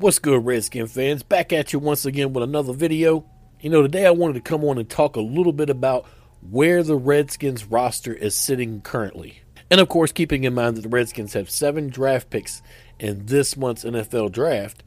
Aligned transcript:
What's 0.00 0.20
good, 0.20 0.46
Redskin 0.46 0.86
fans? 0.86 1.24
Back 1.24 1.52
at 1.52 1.72
you 1.72 1.80
once 1.80 2.04
again 2.04 2.32
with 2.32 2.44
another 2.44 2.72
video. 2.72 3.24
You 3.60 3.68
know, 3.68 3.82
today 3.82 4.06
I 4.06 4.12
wanted 4.12 4.34
to 4.34 4.40
come 4.40 4.62
on 4.62 4.78
and 4.78 4.88
talk 4.88 5.16
a 5.16 5.20
little 5.20 5.52
bit 5.52 5.70
about 5.70 6.06
where 6.48 6.84
the 6.84 6.94
Redskins 6.94 7.64
roster 7.64 8.14
is 8.14 8.36
sitting 8.36 8.80
currently. 8.80 9.42
And 9.72 9.80
of 9.80 9.88
course, 9.88 10.12
keeping 10.12 10.44
in 10.44 10.54
mind 10.54 10.76
that 10.76 10.82
the 10.82 10.88
Redskins 10.88 11.32
have 11.32 11.50
seven 11.50 11.88
draft 11.88 12.30
picks 12.30 12.62
in 13.00 13.26
this 13.26 13.56
month's 13.56 13.82
NFL 13.82 14.30
draft, 14.30 14.84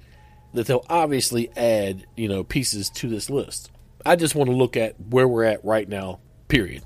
that 0.53 0.67
they'll 0.67 0.85
obviously 0.87 1.51
add, 1.57 2.05
you 2.15 2.29
know, 2.29 2.45
pieces 2.45 2.89
to 2.91 3.09
this 3.09 3.29
list. 3.29 3.69
I 4.05 4.15
just 4.15 4.33
want 4.33 4.49
to 4.49 4.55
look 4.55 4.77
at 4.77 4.95
where 4.97 5.27
we're 5.27 5.43
at 5.43 5.65
right 5.65 5.89
now, 5.89 6.21
period 6.47 6.83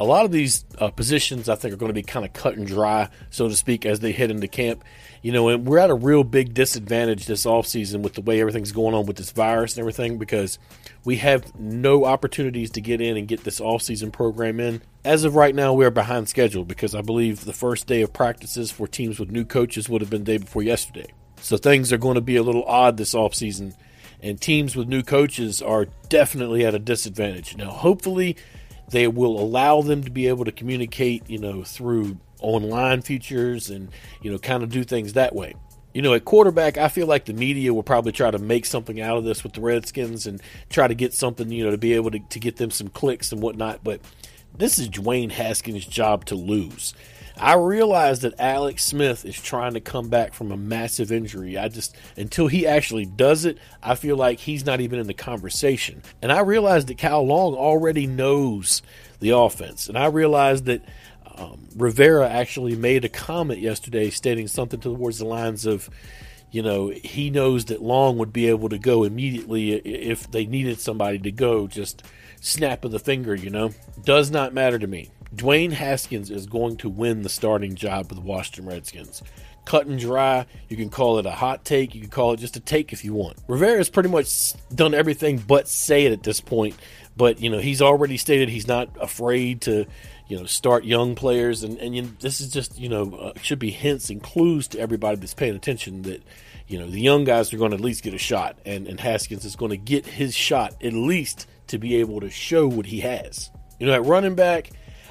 a 0.00 0.04
lot 0.04 0.24
of 0.24 0.32
these 0.32 0.64
uh, 0.78 0.88
positions 0.88 1.50
I 1.50 1.56
think 1.56 1.74
are 1.74 1.76
going 1.76 1.90
to 1.90 1.94
be 1.94 2.02
kind 2.02 2.24
of 2.24 2.32
cut 2.32 2.56
and 2.56 2.66
dry, 2.66 3.10
so 3.28 3.48
to 3.48 3.54
speak, 3.54 3.84
as 3.84 4.00
they 4.00 4.12
head 4.12 4.30
into 4.30 4.48
camp. 4.48 4.82
You 5.20 5.30
know, 5.30 5.50
and 5.50 5.66
we're 5.66 5.78
at 5.78 5.90
a 5.90 5.94
real 5.94 6.24
big 6.24 6.54
disadvantage 6.54 7.26
this 7.26 7.44
offseason 7.44 8.00
with 8.00 8.14
the 8.14 8.22
way 8.22 8.40
everything's 8.40 8.72
going 8.72 8.94
on 8.94 9.04
with 9.04 9.18
this 9.18 9.30
virus 9.30 9.74
and 9.74 9.80
everything 9.80 10.16
because 10.16 10.58
we 11.04 11.16
have 11.16 11.54
no 11.60 12.06
opportunities 12.06 12.70
to 12.70 12.80
get 12.80 13.02
in 13.02 13.18
and 13.18 13.28
get 13.28 13.44
this 13.44 13.60
offseason 13.60 14.10
program 14.10 14.58
in. 14.58 14.80
As 15.04 15.24
of 15.24 15.34
right 15.34 15.54
now, 15.54 15.74
we 15.74 15.84
are 15.84 15.90
behind 15.90 16.30
schedule 16.30 16.64
because 16.64 16.94
I 16.94 17.02
believe 17.02 17.44
the 17.44 17.52
first 17.52 17.86
day 17.86 18.00
of 18.00 18.10
practices 18.14 18.70
for 18.70 18.88
teams 18.88 19.20
with 19.20 19.30
new 19.30 19.44
coaches 19.44 19.90
would 19.90 20.00
have 20.00 20.10
been 20.10 20.24
day 20.24 20.38
before 20.38 20.62
yesterday. 20.62 21.12
So 21.42 21.58
things 21.58 21.92
are 21.92 21.98
going 21.98 22.14
to 22.14 22.22
be 22.22 22.36
a 22.36 22.42
little 22.42 22.64
odd 22.64 22.96
this 22.96 23.12
offseason, 23.12 23.74
and 24.22 24.40
teams 24.40 24.74
with 24.74 24.88
new 24.88 25.02
coaches 25.02 25.60
are 25.60 25.88
definitely 26.08 26.64
at 26.64 26.74
a 26.74 26.78
disadvantage. 26.78 27.54
Now, 27.54 27.70
hopefully, 27.70 28.38
they 28.90 29.08
will 29.08 29.40
allow 29.40 29.82
them 29.82 30.02
to 30.04 30.10
be 30.10 30.28
able 30.28 30.44
to 30.44 30.52
communicate, 30.52 31.28
you 31.28 31.38
know, 31.38 31.64
through 31.64 32.18
online 32.40 33.02
features 33.02 33.70
and, 33.70 33.90
you 34.22 34.30
know, 34.30 34.38
kind 34.38 34.62
of 34.62 34.70
do 34.70 34.84
things 34.84 35.12
that 35.14 35.34
way. 35.34 35.54
You 35.94 36.02
know, 36.02 36.14
at 36.14 36.24
quarterback, 36.24 36.78
I 36.78 36.88
feel 36.88 37.06
like 37.06 37.24
the 37.24 37.32
media 37.32 37.74
will 37.74 37.82
probably 37.82 38.12
try 38.12 38.30
to 38.30 38.38
make 38.38 38.64
something 38.64 39.00
out 39.00 39.16
of 39.16 39.24
this 39.24 39.42
with 39.42 39.54
the 39.54 39.60
Redskins 39.60 40.26
and 40.26 40.40
try 40.68 40.86
to 40.86 40.94
get 40.94 41.12
something, 41.12 41.50
you 41.50 41.64
know, 41.64 41.72
to 41.72 41.78
be 41.78 41.94
able 41.94 42.12
to, 42.12 42.20
to 42.20 42.38
get 42.38 42.56
them 42.56 42.70
some 42.70 42.88
clicks 42.88 43.32
and 43.32 43.42
whatnot. 43.42 43.82
But 43.82 44.00
this 44.56 44.78
is 44.78 44.88
Dwayne 44.88 45.32
Haskins' 45.32 45.86
job 45.86 46.24
to 46.26 46.36
lose. 46.36 46.94
I 47.40 47.54
realize 47.54 48.20
that 48.20 48.38
Alex 48.38 48.84
Smith 48.84 49.24
is 49.24 49.40
trying 49.40 49.72
to 49.72 49.80
come 49.80 50.10
back 50.10 50.34
from 50.34 50.52
a 50.52 50.58
massive 50.58 51.10
injury. 51.10 51.56
I 51.56 51.68
just, 51.68 51.96
until 52.16 52.48
he 52.48 52.66
actually 52.66 53.06
does 53.06 53.46
it, 53.46 53.56
I 53.82 53.94
feel 53.94 54.16
like 54.16 54.40
he's 54.40 54.66
not 54.66 54.82
even 54.82 54.98
in 54.98 55.06
the 55.06 55.14
conversation. 55.14 56.02
And 56.20 56.30
I 56.30 56.40
realize 56.40 56.84
that 56.86 56.98
Kyle 56.98 57.26
Long 57.26 57.54
already 57.54 58.06
knows 58.06 58.82
the 59.20 59.30
offense. 59.30 59.88
And 59.88 59.96
I 59.96 60.06
realize 60.06 60.64
that 60.64 60.84
um, 61.34 61.66
Rivera 61.76 62.28
actually 62.28 62.76
made 62.76 63.06
a 63.06 63.08
comment 63.08 63.60
yesterday 63.60 64.10
stating 64.10 64.46
something 64.46 64.80
towards 64.80 65.18
the 65.18 65.24
lines 65.24 65.64
of, 65.64 65.88
you 66.50 66.62
know, 66.62 66.88
he 66.88 67.30
knows 67.30 67.66
that 67.66 67.80
Long 67.80 68.18
would 68.18 68.34
be 68.34 68.48
able 68.48 68.68
to 68.68 68.78
go 68.78 69.04
immediately 69.04 69.72
if 69.72 70.30
they 70.30 70.44
needed 70.44 70.78
somebody 70.78 71.18
to 71.20 71.32
go, 71.32 71.66
just 71.66 72.02
snap 72.42 72.84
of 72.84 72.90
the 72.90 72.98
finger, 72.98 73.34
you 73.34 73.48
know. 73.48 73.70
Does 74.04 74.30
not 74.30 74.52
matter 74.52 74.78
to 74.78 74.86
me. 74.86 75.10
Dwayne 75.34 75.72
Haskins 75.72 76.30
is 76.30 76.46
going 76.46 76.76
to 76.78 76.88
win 76.88 77.22
the 77.22 77.28
starting 77.28 77.74
job 77.74 78.08
with 78.08 78.18
the 78.18 78.24
Washington 78.24 78.66
Redskins. 78.66 79.22
Cut 79.64 79.86
and 79.86 79.98
dry. 79.98 80.46
You 80.68 80.76
can 80.76 80.90
call 80.90 81.18
it 81.18 81.26
a 81.26 81.30
hot 81.30 81.64
take. 81.64 81.94
You 81.94 82.00
can 82.00 82.10
call 82.10 82.32
it 82.32 82.40
just 82.40 82.56
a 82.56 82.60
take 82.60 82.92
if 82.92 83.04
you 83.04 83.14
want. 83.14 83.36
Rivera 83.46 83.76
has 83.76 83.90
pretty 83.90 84.08
much 84.08 84.54
done 84.74 84.94
everything 84.94 85.38
but 85.38 85.68
say 85.68 86.06
it 86.06 86.12
at 86.12 86.22
this 86.22 86.40
point. 86.40 86.74
But 87.16 87.40
you 87.40 87.50
know 87.50 87.58
he's 87.58 87.82
already 87.82 88.16
stated 88.16 88.48
he's 88.48 88.66
not 88.66 88.88
afraid 89.00 89.60
to 89.62 89.86
you 90.26 90.38
know 90.38 90.46
start 90.46 90.84
young 90.84 91.14
players, 91.14 91.62
and 91.62 91.76
and 91.78 91.94
you, 91.94 92.02
this 92.20 92.40
is 92.40 92.50
just 92.50 92.78
you 92.78 92.88
know 92.88 93.12
uh, 93.12 93.32
should 93.42 93.58
be 93.58 93.70
hints 93.70 94.10
and 94.10 94.22
clues 94.22 94.68
to 94.68 94.80
everybody 94.80 95.16
that's 95.16 95.34
paying 95.34 95.54
attention 95.54 96.02
that 96.02 96.22
you 96.66 96.78
know 96.78 96.88
the 96.88 97.00
young 97.00 97.24
guys 97.24 97.52
are 97.52 97.58
going 97.58 97.72
to 97.72 97.76
at 97.76 97.82
least 97.82 98.02
get 98.02 98.14
a 98.14 98.18
shot, 98.18 98.58
and 98.64 98.86
and 98.86 98.98
Haskins 98.98 99.44
is 99.44 99.56
going 99.56 99.70
to 99.70 99.76
get 99.76 100.06
his 100.06 100.34
shot 100.34 100.74
at 100.82 100.94
least 100.94 101.46
to 101.66 101.78
be 101.78 101.96
able 101.96 102.20
to 102.20 102.30
show 102.30 102.66
what 102.66 102.86
he 102.86 103.00
has. 103.00 103.50
You 103.78 103.86
know, 103.86 103.94
at 103.94 104.04
running 104.04 104.34
back, 104.34 104.70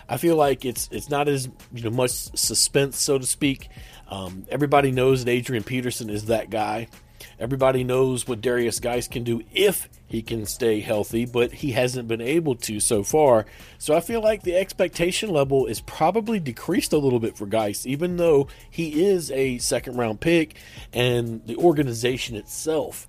I 0.09 0.17
feel 0.17 0.35
like 0.35 0.65
it's 0.65 0.89
it's 0.92 1.09
not 1.09 1.27
as 1.27 1.47
you 1.73 1.83
know 1.83 1.92
much 1.92 2.11
suspense, 2.11 2.97
so 2.97 3.20
to 3.20 3.25
speak. 3.25 3.70
Um, 4.09 4.45
everybody 4.49 4.92
knows 4.92 5.23
that 5.23 5.31
Adrian 5.31 5.64
Peterson 5.64 6.09
is 6.09 6.25
that 6.25 6.49
guy. 6.49 6.87
Everybody 7.39 7.83
knows 7.83 8.27
what 8.27 8.42
Darius 8.42 8.80
Guice 8.80 9.08
can 9.08 9.23
do 9.23 9.42
if 9.53 9.87
he 10.08 10.21
can 10.21 10.45
stay 10.45 10.81
healthy, 10.81 11.25
but 11.25 11.52
he 11.52 11.71
hasn't 11.71 12.08
been 12.08 12.21
able 12.21 12.55
to 12.55 12.80
so 12.80 13.03
far. 13.03 13.45
So 13.77 13.95
I 13.95 14.02
feel 14.02 14.21
like 14.21 14.43
the 14.43 14.55
expectation 14.55 15.30
level 15.30 15.65
is 15.65 15.80
probably 15.81 16.39
decreased 16.39 16.92
a 16.92 16.98
little 16.98 17.19
bit 17.19 17.37
for 17.37 17.45
Guice, 17.45 17.86
even 17.86 18.17
though 18.17 18.48
he 18.69 19.05
is 19.05 19.31
a 19.31 19.58
second 19.59 19.98
round 19.98 20.19
pick 20.19 20.55
and 20.92 21.45
the 21.45 21.55
organization 21.58 22.36
itself 22.36 23.08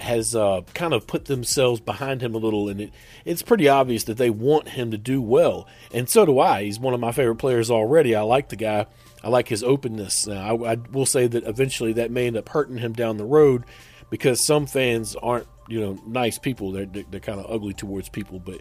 has 0.00 0.34
uh, 0.34 0.62
kind 0.74 0.92
of 0.92 1.06
put 1.06 1.26
themselves 1.26 1.80
behind 1.80 2.22
him 2.22 2.34
a 2.34 2.38
little, 2.38 2.68
and 2.68 2.80
it, 2.80 2.92
it's 3.24 3.42
pretty 3.42 3.68
obvious 3.68 4.04
that 4.04 4.16
they 4.16 4.30
want 4.30 4.68
him 4.68 4.90
to 4.90 4.98
do 4.98 5.20
well. 5.20 5.66
And 5.92 6.08
so 6.08 6.26
do 6.26 6.38
I. 6.38 6.64
He's 6.64 6.80
one 6.80 6.94
of 6.94 7.00
my 7.00 7.12
favorite 7.12 7.36
players 7.36 7.70
already. 7.70 8.14
I 8.14 8.22
like 8.22 8.48
the 8.48 8.56
guy. 8.56 8.86
I 9.22 9.28
like 9.28 9.48
his 9.48 9.62
openness. 9.62 10.26
Now, 10.26 10.64
I, 10.64 10.72
I 10.72 10.74
will 10.92 11.06
say 11.06 11.26
that 11.26 11.44
eventually 11.44 11.92
that 11.94 12.10
may 12.10 12.26
end 12.26 12.36
up 12.36 12.48
hurting 12.48 12.78
him 12.78 12.92
down 12.92 13.16
the 13.16 13.24
road 13.24 13.64
because 14.08 14.40
some 14.40 14.66
fans 14.66 15.14
aren't, 15.16 15.46
you 15.68 15.80
know, 15.80 15.98
nice 16.06 16.38
people. 16.38 16.72
They're, 16.72 16.86
they're 16.86 17.20
kind 17.20 17.38
of 17.40 17.50
ugly 17.50 17.74
towards 17.74 18.08
people, 18.08 18.38
but 18.38 18.60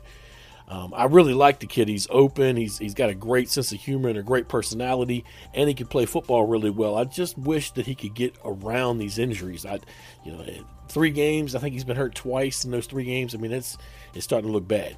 um, 0.69 0.93
I 0.95 1.05
really 1.05 1.33
like 1.33 1.59
the 1.59 1.65
kid. 1.65 1.87
He's 1.87 2.07
open. 2.11 2.55
He's 2.55 2.77
he's 2.77 2.93
got 2.93 3.09
a 3.09 3.15
great 3.15 3.49
sense 3.49 3.71
of 3.71 3.79
humor 3.79 4.09
and 4.09 4.19
a 4.19 4.23
great 4.23 4.47
personality, 4.47 5.25
and 5.53 5.67
he 5.67 5.73
can 5.73 5.87
play 5.87 6.05
football 6.05 6.45
really 6.45 6.69
well. 6.69 6.95
I 6.95 7.05
just 7.05 7.37
wish 7.39 7.71
that 7.71 7.87
he 7.87 7.95
could 7.95 8.13
get 8.13 8.35
around 8.45 8.99
these 8.99 9.17
injuries. 9.17 9.65
I, 9.65 9.79
you 10.23 10.31
know, 10.31 10.45
three 10.87 11.09
games. 11.09 11.55
I 11.55 11.59
think 11.59 11.73
he's 11.73 11.83
been 11.83 11.97
hurt 11.97 12.13
twice 12.13 12.65
in 12.65 12.71
those 12.71 12.85
three 12.85 13.05
games. 13.05 13.33
I 13.33 13.39
mean, 13.39 13.51
it's 13.51 13.79
it's 14.13 14.25
starting 14.25 14.47
to 14.47 14.53
look 14.53 14.67
bad. 14.67 14.95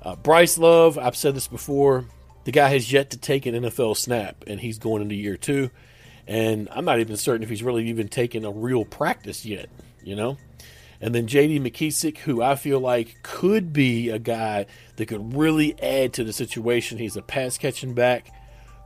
Uh, 0.00 0.14
Bryce 0.14 0.56
Love, 0.56 0.96
I've 0.96 1.16
said 1.16 1.34
this 1.34 1.48
before. 1.48 2.04
The 2.44 2.52
guy 2.52 2.68
has 2.68 2.90
yet 2.90 3.10
to 3.10 3.18
take 3.18 3.46
an 3.46 3.54
NFL 3.54 3.96
snap, 3.96 4.44
and 4.46 4.60
he's 4.60 4.78
going 4.78 5.02
into 5.02 5.16
year 5.16 5.36
two. 5.36 5.70
And 6.28 6.68
I'm 6.70 6.84
not 6.84 7.00
even 7.00 7.16
certain 7.16 7.42
if 7.42 7.48
he's 7.48 7.64
really 7.64 7.88
even 7.88 8.06
taken 8.06 8.44
a 8.44 8.50
real 8.52 8.84
practice 8.84 9.44
yet. 9.44 9.70
You 10.04 10.14
know. 10.14 10.36
And 11.00 11.14
then 11.14 11.26
J.D. 11.26 11.60
McKissic, 11.60 12.18
who 12.18 12.42
I 12.42 12.56
feel 12.56 12.78
like 12.78 13.22
could 13.22 13.72
be 13.72 14.10
a 14.10 14.18
guy 14.18 14.66
that 14.96 15.06
could 15.06 15.34
really 15.34 15.80
add 15.80 16.12
to 16.14 16.24
the 16.24 16.32
situation. 16.32 16.98
He's 16.98 17.16
a 17.16 17.22
pass 17.22 17.56
catching 17.56 17.94
back 17.94 18.30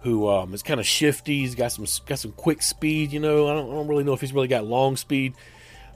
who 0.03 0.29
um, 0.29 0.53
is 0.55 0.63
kind 0.63 0.79
of 0.79 0.87
shifty. 0.87 1.41
He's 1.41 1.55
got 1.55 1.73
some 1.73 1.87
got 2.07 2.19
some 2.19 2.33
quick 2.33 2.63
speed. 2.63 3.13
You 3.13 3.21
know, 3.21 3.49
I 3.49 3.55
don't, 3.55 3.71
I 3.71 3.75
don't 3.75 3.89
really 3.89 4.05
know 4.05 4.13
if 4.13 4.21
he's 4.21 4.33
really 4.33 4.49
got 4.49 4.67
long 4.67 4.97
speed, 4.97 5.35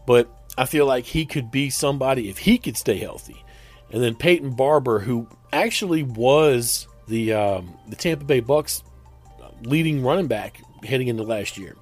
but 0.06 0.29
I 0.56 0.65
feel 0.65 0.87
like 0.87 1.05
he 1.05 1.27
could 1.27 1.51
be 1.51 1.71
somebody 1.71 2.29
if 2.29 2.39
he 2.39 2.59
could 2.59 2.77
stay 2.77 2.97
healthy. 2.97 3.45
And 3.93 4.03
then 4.03 4.15
Peyton 4.15 4.50
Barber, 4.50 4.99
who 4.99 5.29
actually 5.53 6.03
was 6.03 6.89
the 7.06 7.35
um, 7.35 7.75
the 7.87 7.97
Tampa 7.97 8.25
Bay 8.25 8.41
Bucks 8.41 8.83
leading 9.62 10.03
running 10.03 10.27
back 10.27 10.61
heading 10.83 11.09
into 11.09 11.23
last 11.23 11.59
year. 11.59 11.77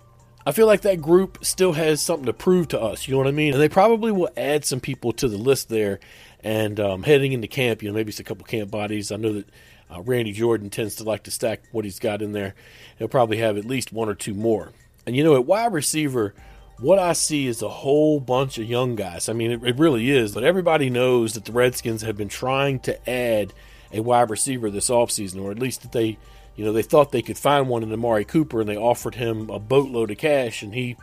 I 0.46 0.52
feel 0.52 0.68
like 0.68 0.82
that 0.82 1.02
group 1.02 1.44
still 1.44 1.72
has 1.72 2.00
something 2.00 2.26
to 2.26 2.32
prove 2.32 2.68
to 2.68 2.80
us. 2.80 3.08
You 3.08 3.12
know 3.12 3.18
what 3.18 3.26
I 3.26 3.32
mean? 3.32 3.52
And 3.52 3.60
they 3.60 3.68
probably 3.68 4.12
will 4.12 4.30
add 4.36 4.64
some 4.64 4.78
people 4.78 5.12
to 5.14 5.28
the 5.28 5.36
list 5.36 5.68
there. 5.68 5.98
And 6.44 6.78
um, 6.78 7.02
heading 7.02 7.32
into 7.32 7.48
camp, 7.48 7.82
you 7.82 7.88
know, 7.88 7.94
maybe 7.94 8.10
it's 8.10 8.20
a 8.20 8.24
couple 8.24 8.44
camp 8.44 8.70
bodies. 8.70 9.10
I 9.10 9.16
know 9.16 9.32
that 9.32 9.48
uh, 9.92 10.02
Randy 10.02 10.30
Jordan 10.30 10.70
tends 10.70 10.94
to 10.96 11.04
like 11.04 11.24
to 11.24 11.32
stack 11.32 11.62
what 11.72 11.84
he's 11.84 11.98
got 11.98 12.22
in 12.22 12.30
there. 12.30 12.54
He'll 12.96 13.08
probably 13.08 13.38
have 13.38 13.58
at 13.58 13.64
least 13.64 13.92
one 13.92 14.08
or 14.08 14.14
two 14.14 14.34
more. 14.34 14.70
And 15.04 15.16
you 15.16 15.24
know, 15.24 15.34
at 15.34 15.46
wide 15.46 15.72
receiver, 15.72 16.32
what 16.78 17.00
I 17.00 17.12
see 17.12 17.48
is 17.48 17.60
a 17.60 17.68
whole 17.68 18.20
bunch 18.20 18.56
of 18.58 18.66
young 18.66 18.94
guys. 18.94 19.28
I 19.28 19.32
mean, 19.32 19.50
it, 19.50 19.64
it 19.64 19.78
really 19.78 20.10
is. 20.10 20.32
But 20.32 20.44
everybody 20.44 20.90
knows 20.90 21.32
that 21.34 21.44
the 21.44 21.52
Redskins 21.52 22.02
have 22.02 22.16
been 22.16 22.28
trying 22.28 22.78
to 22.80 23.10
add 23.10 23.52
a 23.92 24.00
wide 24.00 24.30
receiver 24.30 24.70
this 24.70 24.90
offseason, 24.90 25.42
or 25.42 25.50
at 25.50 25.58
least 25.58 25.82
that 25.82 25.90
they 25.90 26.18
you 26.56 26.64
know, 26.64 26.72
they 26.72 26.82
thought 26.82 27.12
they 27.12 27.22
could 27.22 27.38
find 27.38 27.68
one 27.68 27.82
in 27.82 27.92
Amari 27.92 28.24
Cooper 28.24 28.60
and 28.60 28.68
they 28.68 28.76
offered 28.76 29.14
him 29.14 29.50
a 29.50 29.58
boatload 29.58 30.10
of 30.10 30.18
cash, 30.18 30.62
and 30.62 30.74
he 30.74 30.96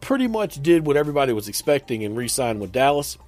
pretty 0.00 0.26
much 0.26 0.62
did 0.62 0.86
what 0.86 0.96
everybody 0.96 1.32
was 1.32 1.48
expecting 1.48 2.04
and 2.04 2.16
re 2.16 2.28
signed 2.28 2.60
with 2.60 2.72
Dallas. 2.72 3.18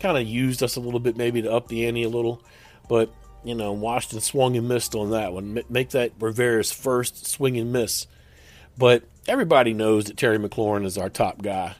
Kind 0.00 0.18
of 0.18 0.26
used 0.26 0.62
us 0.62 0.76
a 0.76 0.80
little 0.80 1.00
bit, 1.00 1.16
maybe 1.16 1.42
to 1.42 1.52
up 1.52 1.68
the 1.68 1.86
ante 1.86 2.02
a 2.02 2.08
little, 2.08 2.42
but 2.88 3.12
you 3.44 3.54
know, 3.54 3.72
Washington 3.72 4.20
swung 4.20 4.56
and 4.56 4.68
missed 4.68 4.94
on 4.94 5.10
that 5.10 5.32
one. 5.32 5.62
Make 5.68 5.90
that 5.90 6.12
Rivera's 6.20 6.70
first 6.70 7.26
swing 7.26 7.58
and 7.58 7.72
miss. 7.72 8.06
But 8.78 9.04
everybody 9.26 9.74
knows 9.74 10.04
that 10.04 10.16
Terry 10.16 10.38
McLaurin 10.38 10.84
is 10.84 10.96
our 10.96 11.10
top 11.10 11.42
guy. 11.42 11.74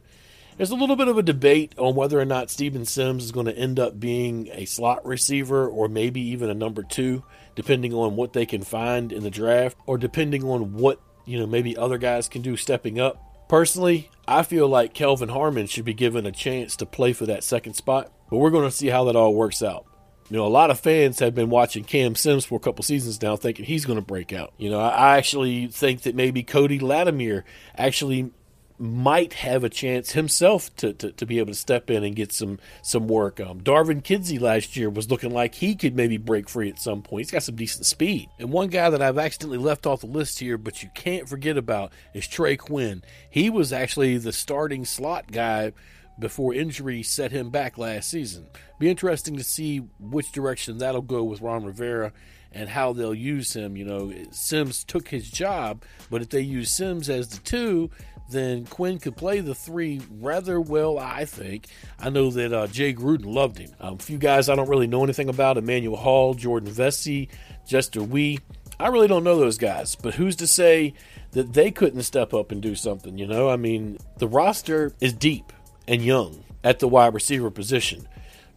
There's 0.63 0.71
a 0.71 0.77
little 0.77 0.95
bit 0.95 1.09
of 1.09 1.19
a 1.19 1.25
debate 1.25 1.75
on 1.77 1.97
whether 1.97 2.21
or 2.21 2.25
not 2.25 2.49
Steven 2.49 2.85
Sims 2.85 3.25
is 3.25 3.33
going 3.33 3.47
to 3.47 3.59
end 3.59 3.81
up 3.81 3.99
being 3.99 4.49
a 4.53 4.65
slot 4.65 5.05
receiver 5.05 5.67
or 5.67 5.89
maybe 5.89 6.21
even 6.21 6.51
a 6.51 6.55
number 6.55 6.85
two, 6.85 7.25
depending 7.57 7.93
on 7.93 8.15
what 8.15 8.33
they 8.33 8.47
can 8.47 8.63
find 8.63 9.11
in 9.11 9.25
the 9.25 9.31
draft 9.31 9.77
or 9.87 9.99
depending 9.99 10.45
on 10.45 10.75
what, 10.75 11.01
you 11.25 11.41
know, 11.41 11.49
maybe 11.49 11.77
other 11.77 11.99
guys 11.99 12.29
can 12.29 12.43
do 12.43 12.57
stepping 12.57 13.01
up. 13.01 13.49
Personally, 13.49 14.09
I 14.29 14.45
feel 14.45 14.69
like 14.69 14.95
Kelvin 14.95 15.31
Harmon 15.31 15.67
should 15.67 15.85
be 15.85 15.95
given 15.95 16.27
a 16.27 16.31
chance 16.31 16.77
to 16.77 16.87
play 16.87 17.13
for 17.13 17.27
that 17.27 17.43
second 17.43 17.75
spot, 17.75 18.13
but 18.31 18.37
we're 18.37 18.51
going 18.51 18.71
to 18.71 18.77
see 18.77 18.87
how 18.87 19.03
that 19.07 19.17
all 19.17 19.35
works 19.35 19.65
out. 19.65 19.85
You 20.31 20.37
know, 20.37 20.47
a 20.47 20.49
lot 20.49 20.71
of 20.71 20.79
fans 20.79 21.19
have 21.19 21.35
been 21.35 21.51
watching 21.51 21.83
Cam 21.83 22.15
Sims 22.15 22.45
for 22.45 22.55
a 22.55 22.61
couple 22.61 22.85
seasons 22.85 23.21
now, 23.21 23.35
thinking 23.35 23.65
he's 23.65 23.85
going 23.85 23.99
to 23.99 24.07
break 24.07 24.33
out. 24.33 24.53
You 24.59 24.71
know, 24.71 24.79
I 24.79 25.19
actually 25.19 25.67
think 25.67 26.03
that 26.03 26.15
maybe 26.15 26.45
Cody 26.45 26.79
Latimer 26.79 27.45
actually 27.77 28.31
might 28.79 29.35
have 29.35 29.65
a 29.65 29.69
chance 29.69 30.13
himself 30.13 30.75
to, 30.77 30.93
to, 30.95 31.13
to, 31.13 31.27
be 31.27 31.39
able 31.39 31.53
to 31.53 31.59
step 31.59 31.91
in 31.91 32.05
and 32.05 32.17
get 32.17 32.33
some 32.33 32.59
some 32.83 33.09
work. 33.09 33.41
Um, 33.41 33.61
Darvin 33.61 34.03
Kidsy 34.03 34.41
last 34.41 34.77
year 34.77 34.91
was 34.91 35.11
looking 35.11 35.33
like 35.33 35.55
he 35.55 35.75
could 35.75 35.95
maybe 35.95 36.17
break 36.17 36.49
free 36.49 36.69
at 36.69 36.81
some 36.81 37.03
point. 37.03 37.23
He's 37.23 37.31
got 37.31 37.43
some 37.43 37.57
decent 37.57 37.87
speed. 37.87 38.29
And 38.39 38.51
one 38.51 38.69
guy 38.69 38.91
that 38.91 39.03
I've 39.03 39.19
accidentally 39.19 39.59
left 39.59 39.87
off 39.87 40.01
the 40.01 40.07
list 40.07 40.39
here, 40.39 40.59
but 40.59 40.83
you 40.83 40.91
can't 40.95 41.29
forget 41.29 41.57
about, 41.57 41.93
is 42.15 42.27
Trey 42.27 42.57
Quinn. 42.57 43.03
He 43.31 43.51
was 43.51 43.73
actually 43.73 44.19
the 44.19 44.33
starting 44.33 44.85
slot 44.85 45.31
guy 45.31 45.73
before 46.19 46.55
injury 46.55 47.03
set 47.03 47.33
him 47.33 47.51
back 47.51 47.79
last 47.79 48.11
season. 48.11 48.47
Be 48.79 48.91
interesting 48.91 49.37
to 49.37 49.45
see 49.45 49.79
which 49.99 50.33
direction 50.33 50.79
that'll 50.79 51.03
go 51.03 51.25
with 51.25 51.41
Ron 51.41 51.65
Rivera 51.65 52.13
and 52.55 52.69
how 52.69 52.93
they'll 52.93 53.15
use 53.15 53.55
him. 53.55 53.77
You 53.77 53.85
know, 53.85 54.13
Sims 54.31 54.85
took 54.85 55.09
his 55.09 55.31
job, 55.31 55.83
but 56.11 56.23
if 56.23 56.29
they 56.31 56.41
use 56.41 56.77
Sims 56.77 57.09
as 57.09 57.29
the 57.29 57.39
two, 57.39 57.91
then 58.31 58.65
Quinn 58.67 58.99
could 58.99 59.17
play 59.17 59.41
the 59.41 59.55
three 59.55 60.01
rather 60.11 60.61
well, 60.61 60.99
I 60.99 61.25
think. 61.25 61.67
I 61.99 62.11
know 62.11 62.31
that 62.31 62.53
uh, 62.53 62.67
Jay 62.67 62.95
Gruden 62.95 63.27
loved 63.27 63.59
him. 63.59 63.71
Um, 63.81 63.95
a 63.95 63.99
few 63.99 64.19
guys 64.19 64.49
I 64.49 64.55
don't 64.55 64.69
really 64.69 64.87
know 64.87 65.05
anything 65.05 65.29
about 65.29 65.59
Emmanuel 65.59 65.97
Hall, 65.97 66.35
Jordan 66.35 66.73
Veasy, 66.73 67.29
Jester 67.67 68.03
Weah. 68.03 68.39
I 68.81 68.89
really 68.89 69.09
don't 69.09 69.25
know 69.25 69.39
those 69.39 69.59
guys, 69.59 69.95
but 69.95 70.15
who's 70.15 70.37
to 70.37 70.47
say 70.47 70.95
that 71.33 71.53
they 71.53 71.71
couldn't 71.71 72.03
step 72.03 72.35
up 72.35 72.51
and 72.51 72.61
do 72.61 72.75
something? 72.75 73.17
You 73.17 73.27
know, 73.27 73.49
I 73.49 73.57
mean, 73.57 73.99
the 74.19 74.27
roster 74.27 74.93
is 75.01 75.13
deep 75.13 75.53
and 75.87 76.03
young 76.03 76.43
at 76.65 76.79
the 76.79 76.89
wide 76.89 77.15
receiver 77.15 77.51
position. 77.51 78.09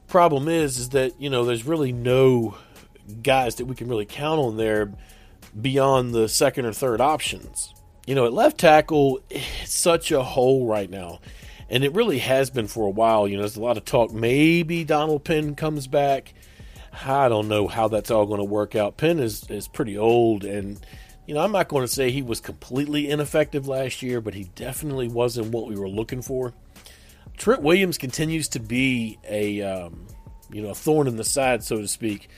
Problem 0.07 0.47
is, 0.47 0.77
is 0.77 0.89
that 0.89 1.19
you 1.19 1.29
know 1.29 1.45
there's 1.45 1.65
really 1.65 1.91
no 1.91 2.55
guys 3.21 3.55
that 3.55 3.65
we 3.65 3.75
can 3.75 3.87
really 3.87 4.05
count 4.05 4.39
on 4.39 4.57
there 4.57 4.93
beyond 5.59 6.13
the 6.13 6.27
second 6.27 6.65
or 6.65 6.73
third 6.73 7.01
options. 7.01 7.73
You 8.05 8.15
know, 8.15 8.25
at 8.25 8.33
left 8.33 8.59
tackle, 8.59 9.19
it's 9.29 9.73
such 9.73 10.11
a 10.11 10.23
hole 10.23 10.67
right 10.67 10.89
now. 10.89 11.19
And 11.69 11.83
it 11.83 11.93
really 11.93 12.19
has 12.19 12.51
been 12.51 12.67
for 12.67 12.85
a 12.85 12.91
while. 12.91 13.27
You 13.27 13.37
know, 13.37 13.41
there's 13.41 13.57
a 13.57 13.61
lot 13.61 13.77
of 13.77 13.85
talk. 13.85 14.13
Maybe 14.13 14.83
Donald 14.83 15.23
Penn 15.23 15.55
comes 15.55 15.87
back. 15.87 16.33
I 17.03 17.27
don't 17.27 17.47
know 17.47 17.67
how 17.67 17.87
that's 17.87 18.11
all 18.11 18.25
going 18.25 18.39
to 18.39 18.45
work 18.45 18.75
out. 18.75 18.97
Penn 18.97 19.19
is, 19.19 19.49
is 19.49 19.67
pretty 19.67 19.97
old. 19.97 20.45
And, 20.45 20.79
you 21.25 21.33
know, 21.33 21.41
I'm 21.41 21.51
not 21.51 21.67
going 21.67 21.83
to 21.83 21.91
say 21.91 22.11
he 22.11 22.21
was 22.21 22.39
completely 22.39 23.09
ineffective 23.09 23.67
last 23.67 24.03
year, 24.03 24.21
but 24.21 24.35
he 24.35 24.45
definitely 24.55 25.07
wasn't 25.07 25.47
what 25.47 25.67
we 25.67 25.75
were 25.75 25.89
looking 25.89 26.21
for. 26.21 26.53
Trent 27.37 27.63
Williams 27.63 27.97
continues 27.97 28.47
to 28.49 28.59
be 28.59 29.17
a, 29.27 29.61
um, 29.61 30.05
you 30.51 30.61
know, 30.61 30.69
a 30.69 30.75
thorn 30.75 31.07
in 31.07 31.17
the 31.17 31.23
side, 31.23 31.63
so 31.63 31.77
to 31.77 31.87
speak. 31.87 32.29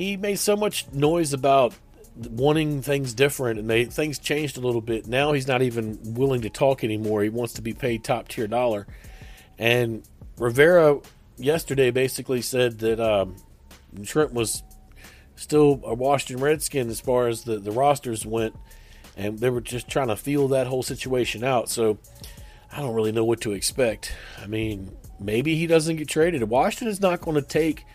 He 0.00 0.16
made 0.16 0.38
so 0.38 0.56
much 0.56 0.90
noise 0.94 1.34
about 1.34 1.74
wanting 2.16 2.80
things 2.80 3.12
different, 3.12 3.60
and 3.60 3.68
they 3.68 3.84
things 3.84 4.18
changed 4.18 4.56
a 4.56 4.60
little 4.60 4.80
bit. 4.80 5.06
Now 5.06 5.34
he's 5.34 5.46
not 5.46 5.60
even 5.60 5.98
willing 6.14 6.40
to 6.40 6.48
talk 6.48 6.82
anymore. 6.82 7.22
He 7.22 7.28
wants 7.28 7.52
to 7.54 7.62
be 7.62 7.74
paid 7.74 8.02
top 8.02 8.28
tier 8.28 8.46
dollar. 8.46 8.86
And 9.58 10.02
Rivera 10.38 11.00
yesterday 11.36 11.90
basically 11.90 12.40
said 12.40 12.78
that 12.78 12.98
um, 12.98 13.36
Trent 14.02 14.32
was 14.32 14.62
still 15.36 15.82
a 15.84 15.92
Washington 15.92 16.42
Redskin 16.42 16.88
as 16.88 16.98
far 16.98 17.28
as 17.28 17.44
the, 17.44 17.58
the 17.58 17.70
rosters 17.70 18.24
went, 18.24 18.56
and 19.18 19.38
they 19.38 19.50
were 19.50 19.60
just 19.60 19.86
trying 19.86 20.08
to 20.08 20.16
feel 20.16 20.48
that 20.48 20.66
whole 20.66 20.82
situation 20.82 21.44
out. 21.44 21.68
So 21.68 21.98
I 22.72 22.80
don't 22.80 22.94
really 22.94 23.12
know 23.12 23.26
what 23.26 23.42
to 23.42 23.52
expect. 23.52 24.14
I 24.42 24.46
mean, 24.46 24.96
maybe 25.18 25.56
he 25.56 25.66
doesn't 25.66 25.96
get 25.96 26.08
traded. 26.08 26.42
Washington 26.44 26.88
is 26.88 27.02
not 27.02 27.20
going 27.20 27.34
to 27.34 27.46
take– 27.46 27.84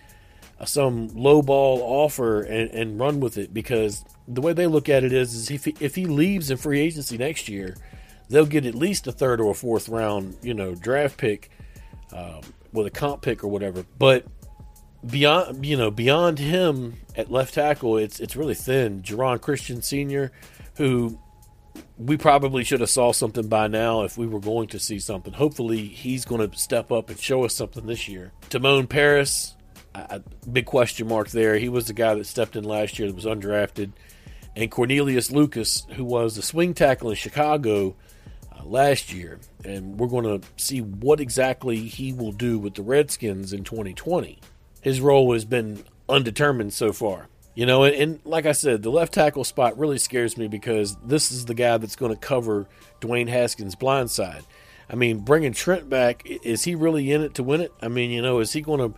some 0.64 1.10
low 1.10 1.42
ball 1.42 1.82
offer 1.82 2.42
and, 2.42 2.72
and 2.72 3.00
run 3.00 3.20
with 3.20 3.38
it 3.38 3.54
because 3.54 4.06
the 4.28 4.42
way 4.42 4.54
they 4.54 4.68
look 4.68 4.88
at 4.88 5.04
it 5.04 5.12
is, 5.12 5.34
is 5.34 5.52
if 5.52 5.66
he, 5.66 5.76
if 5.80 5.96
he 5.96 6.06
leaves 6.06 6.50
in 6.50 6.58
free 6.58 6.80
agency 6.80 7.18
next 7.18 7.50
year, 7.50 7.76
they'll 8.30 8.46
get 8.46 8.66
at 8.66 8.76
least 8.76 9.08
a 9.08 9.12
third 9.12 9.42
or 9.42 9.52
a 9.52 9.56
fourth 9.56 9.90
round, 9.90 10.38
you 10.42 10.54
know, 10.54 10.74
draft 10.74 11.18
pick 11.18 11.52
um, 12.14 12.42
with 12.72 12.88
a 12.88 12.92
comp 12.92 13.22
pick 13.22 13.44
or 13.44 13.48
whatever. 13.48 13.86
But 14.00 14.26
beyond, 15.06 15.66
you 15.66 15.78
know, 15.78 15.92
beyond 15.92 16.40
him 16.40 16.96
at 17.16 17.32
left 17.32 17.54
tackle, 17.54 17.98
it's 17.98 18.20
it's 18.20 18.36
really 18.36 18.56
thin. 18.56 19.02
Geron 19.02 19.42
Christian 19.42 19.82
Senior, 19.82 20.32
who 20.78 21.20
we 21.98 22.18
probably 22.18 22.64
should 22.64 22.80
have 22.80 22.90
saw 22.90 23.12
something 23.12 23.48
by 23.48 23.68
now 23.68 24.04
if 24.04 24.18
we 24.18 24.28
were 24.28 24.40
going 24.40 24.68
to 24.70 24.80
see 24.80 25.00
something. 25.00 25.34
Hopefully, 25.34 25.86
he's 25.86 26.26
going 26.26 26.50
to 26.50 26.58
step 26.58 26.92
up 26.92 27.10
and 27.10 27.20
show 27.20 27.44
us 27.46 27.54
something 27.54 27.86
this 27.86 28.08
year. 28.08 28.32
Timon 28.50 28.88
Parris, 28.88 29.56
a 29.96 30.50
big 30.50 30.66
question 30.66 31.08
mark 31.08 31.30
there. 31.30 31.58
He 31.58 31.70
was 31.70 31.88
the 31.88 31.94
guy 31.94 32.14
that 32.16 32.26
stepped 32.26 32.56
in 32.56 32.64
last 32.64 33.00
year 33.00 33.08
that 33.08 33.16
was 33.16 33.26
undrafted. 33.26 33.92
And 34.56 34.72
Cornelius 34.72 35.32
Lucas, 35.32 35.86
who 35.96 36.04
was 36.04 36.36
the 36.36 36.42
swing 36.42 36.74
tackle 36.74 37.10
in 37.10 37.16
Chicago 37.16 37.96
uh, 38.52 38.64
last 38.64 39.14
year. 39.14 39.40
And 39.64 40.00
we're 40.00 40.08
going 40.08 40.42
to 40.42 40.48
see 40.58 40.82
what 40.82 41.20
exactly 41.20 41.88
he 41.88 42.14
will 42.14 42.32
do 42.32 42.58
with 42.58 42.76
the 42.76 42.82
Redskins 42.82 43.54
in 43.54 43.64
2020. 43.64 44.40
His 44.82 45.02
role 45.02 45.34
has 45.34 45.46
been 45.46 45.84
undetermined 46.08 46.74
so 46.74 46.94
far. 46.94 47.28
You 47.56 47.66
know, 47.66 47.84
and, 47.84 47.96
and 47.96 48.20
like 48.26 48.46
I 48.46 48.52
said, 48.52 48.84
the 48.84 48.92
left 48.92 49.14
tackle 49.14 49.46
spot 49.46 49.78
really 49.78 49.98
scares 49.98 50.38
me 50.38 50.50
because 50.50 50.98
this 51.06 51.32
is 51.32 51.46
the 51.46 51.54
guy 51.54 51.78
that's 51.78 51.96
going 51.96 52.14
to 52.14 52.20
cover 52.20 52.68
Dwayne 53.00 53.30
Haskins' 53.30 53.76
blind 53.76 54.12
side. 54.12 54.44
I 54.90 54.96
mean, 54.96 55.20
bringing 55.20 55.54
Trent 55.54 55.90
back, 55.90 56.24
is 56.26 56.66
he 56.66 56.76
really 56.76 57.12
in 57.12 57.22
it 57.22 57.36
to 57.36 57.44
win 57.44 57.62
it? 57.62 57.74
I 57.82 57.88
mean, 57.88 58.12
you 58.12 58.22
know, 58.22 58.40
is 58.40 58.52
he 58.52 58.62
going 58.62 58.92
to 58.92 58.98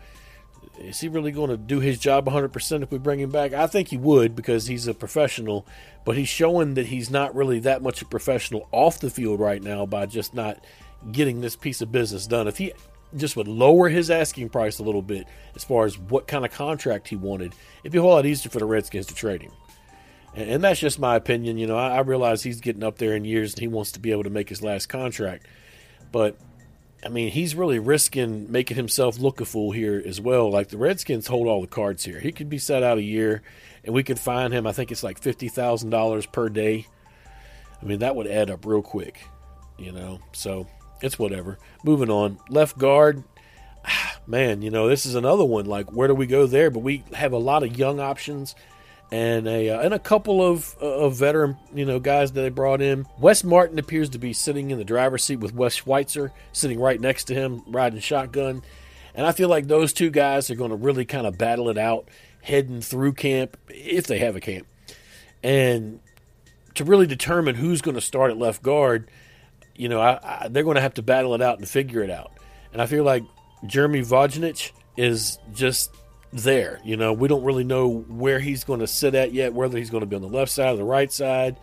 is 0.79 0.99
he 0.99 1.07
really 1.07 1.31
going 1.31 1.49
to 1.49 1.57
do 1.57 1.79
his 1.79 1.99
job 1.99 2.25
100% 2.25 2.83
if 2.83 2.91
we 2.91 2.97
bring 2.97 3.19
him 3.19 3.31
back? 3.31 3.53
I 3.53 3.67
think 3.67 3.89
he 3.89 3.97
would 3.97 4.35
because 4.35 4.67
he's 4.67 4.87
a 4.87 4.93
professional, 4.93 5.65
but 6.05 6.17
he's 6.17 6.29
showing 6.29 6.75
that 6.75 6.87
he's 6.87 7.09
not 7.09 7.35
really 7.35 7.59
that 7.59 7.81
much 7.81 8.01
a 8.01 8.05
professional 8.05 8.67
off 8.71 8.99
the 8.99 9.09
field 9.09 9.39
right 9.39 9.61
now 9.61 9.85
by 9.85 10.05
just 10.05 10.33
not 10.33 10.63
getting 11.11 11.41
this 11.41 11.55
piece 11.55 11.81
of 11.81 11.91
business 11.91 12.27
done. 12.27 12.47
If 12.47 12.57
he 12.57 12.73
just 13.15 13.35
would 13.35 13.47
lower 13.47 13.89
his 13.89 14.11
asking 14.11 14.49
price 14.49 14.79
a 14.79 14.83
little 14.83 15.01
bit 15.01 15.27
as 15.55 15.63
far 15.63 15.85
as 15.85 15.97
what 15.97 16.27
kind 16.27 16.45
of 16.45 16.51
contract 16.51 17.07
he 17.07 17.15
wanted, 17.15 17.53
it'd 17.83 17.91
be 17.91 17.97
a 17.97 18.01
whole 18.01 18.11
lot 18.11 18.25
easier 18.25 18.51
for 18.51 18.59
the 18.59 18.65
Redskins 18.65 19.07
to 19.07 19.15
trade 19.15 19.41
him. 19.41 19.51
And, 20.35 20.63
that's 20.63 20.79
just 20.79 20.99
my 20.99 21.15
opinion. 21.15 21.57
You 21.57 21.65
know, 21.65 21.77
I 21.77 21.99
realize 22.01 22.43
he's 22.43 22.61
getting 22.61 22.83
up 22.83 22.99
there 22.99 23.15
in 23.15 23.25
years 23.25 23.53
and 23.53 23.61
he 23.61 23.67
wants 23.67 23.93
to 23.93 23.99
be 23.99 24.11
able 24.11 24.23
to 24.23 24.29
make 24.29 24.49
his 24.49 24.61
last 24.61 24.87
contract. 24.87 25.47
But 26.11 26.37
I 27.05 27.09
mean, 27.09 27.29
he's 27.29 27.55
really 27.55 27.79
risking 27.79 28.51
making 28.51 28.77
himself 28.77 29.19
look 29.19 29.39
a 29.39 29.45
fool 29.45 29.71
here 29.71 30.01
as 30.05 30.19
well. 30.19 30.49
Like 30.49 30.69
the 30.69 30.77
Redskins 30.77 31.27
hold 31.27 31.47
all 31.47 31.61
the 31.61 31.67
cards 31.67 32.03
here. 32.03 32.19
He 32.19 32.31
could 32.31 32.49
be 32.49 32.57
set 32.57 32.83
out 32.83 32.97
a 32.97 33.03
year, 33.03 33.43
and 33.83 33.93
we 33.93 34.03
could 34.03 34.19
find 34.19 34.53
him. 34.53 34.65
I 34.65 34.71
think 34.71 34.91
it's 34.91 35.03
like 35.03 35.19
fifty 35.19 35.47
thousand 35.47 35.91
dollars 35.91 36.25
per 36.25 36.49
day. 36.49 36.87
I 37.81 37.85
mean, 37.85 37.99
that 37.99 38.15
would 38.15 38.27
add 38.27 38.49
up 38.49 38.65
real 38.65 38.81
quick, 38.81 39.19
you 39.77 39.91
know. 39.91 40.19
So 40.31 40.67
it's 41.01 41.19
whatever. 41.19 41.59
Moving 41.83 42.09
on. 42.09 42.39
Left 42.49 42.77
guard, 42.77 43.23
man. 44.27 44.63
You 44.63 44.71
know, 44.71 44.87
this 44.87 45.05
is 45.05 45.13
another 45.13 45.45
one. 45.45 45.65
Like, 45.65 45.91
where 45.91 46.07
do 46.07 46.15
we 46.15 46.25
go 46.25 46.47
there? 46.47 46.71
But 46.71 46.79
we 46.79 47.03
have 47.13 47.31
a 47.31 47.37
lot 47.37 47.63
of 47.63 47.77
young 47.77 47.99
options 47.99 48.55
and 49.11 49.47
a 49.47 49.69
uh, 49.69 49.79
and 49.79 49.93
a 49.93 49.99
couple 49.99 50.45
of 50.45 50.75
uh, 50.81 50.85
of 50.85 51.15
veteran 51.15 51.57
you 51.73 51.85
know 51.85 51.99
guys 51.99 52.31
that 52.33 52.41
they 52.41 52.49
brought 52.49 52.81
in. 52.81 53.05
Wes 53.19 53.43
Martin 53.43 53.79
appears 53.79 54.09
to 54.09 54.19
be 54.19 54.33
sitting 54.33 54.71
in 54.71 54.77
the 54.77 54.85
driver's 54.85 55.23
seat 55.23 55.39
with 55.39 55.53
Wes 55.53 55.75
Schweitzer 55.75 56.31
sitting 56.51 56.79
right 56.79 56.99
next 56.99 57.25
to 57.25 57.33
him, 57.33 57.63
riding 57.67 57.99
shotgun. 57.99 58.63
And 59.15 59.25
I 59.25 59.31
feel 59.31 59.49
like 59.49 59.67
those 59.67 59.93
two 59.93 60.11
guys 60.11 60.51
are 60.51 60.55
going 60.55 60.69
to 60.69 60.75
really 60.75 61.05
kind 61.05 61.25
of 61.25 61.37
battle 61.37 61.69
it 61.69 61.77
out 61.77 62.07
heading 62.41 62.81
through 62.81 63.13
camp 63.13 63.57
if 63.69 64.05
they 64.07 64.19
have 64.19 64.35
a 64.35 64.39
camp, 64.39 64.67
and 65.41 65.99
to 66.75 66.83
really 66.83 67.07
determine 67.07 67.55
who's 67.55 67.81
going 67.81 67.95
to 67.95 68.01
start 68.01 68.31
at 68.31 68.37
left 68.37 68.61
guard. 68.61 69.09
You 69.75 69.89
know, 69.89 70.01
I, 70.01 70.19
I, 70.23 70.47
they're 70.47 70.63
going 70.63 70.75
to 70.75 70.81
have 70.81 70.95
to 70.95 71.03
battle 71.03 71.33
it 71.35 71.41
out 71.41 71.59
and 71.59 71.67
figure 71.67 72.01
it 72.03 72.09
out. 72.09 72.31
And 72.73 72.81
I 72.81 72.87
feel 72.87 73.03
like 73.03 73.23
Jeremy 73.65 74.01
Vujnovich 74.01 74.71
is 74.97 75.39
just 75.53 75.91
there. 76.31 76.79
You 76.83 76.97
know, 76.97 77.13
we 77.13 77.27
don't 77.27 77.43
really 77.43 77.63
know 77.63 77.87
where 77.87 78.39
he's 78.39 78.63
going 78.63 78.79
to 78.81 78.87
sit 78.87 79.15
at 79.15 79.33
yet, 79.33 79.53
whether 79.53 79.77
he's 79.77 79.89
going 79.89 80.01
to 80.01 80.07
be 80.07 80.15
on 80.15 80.21
the 80.21 80.27
left 80.27 80.51
side 80.51 80.73
or 80.73 80.77
the 80.77 80.83
right 80.83 81.11
side. 81.11 81.57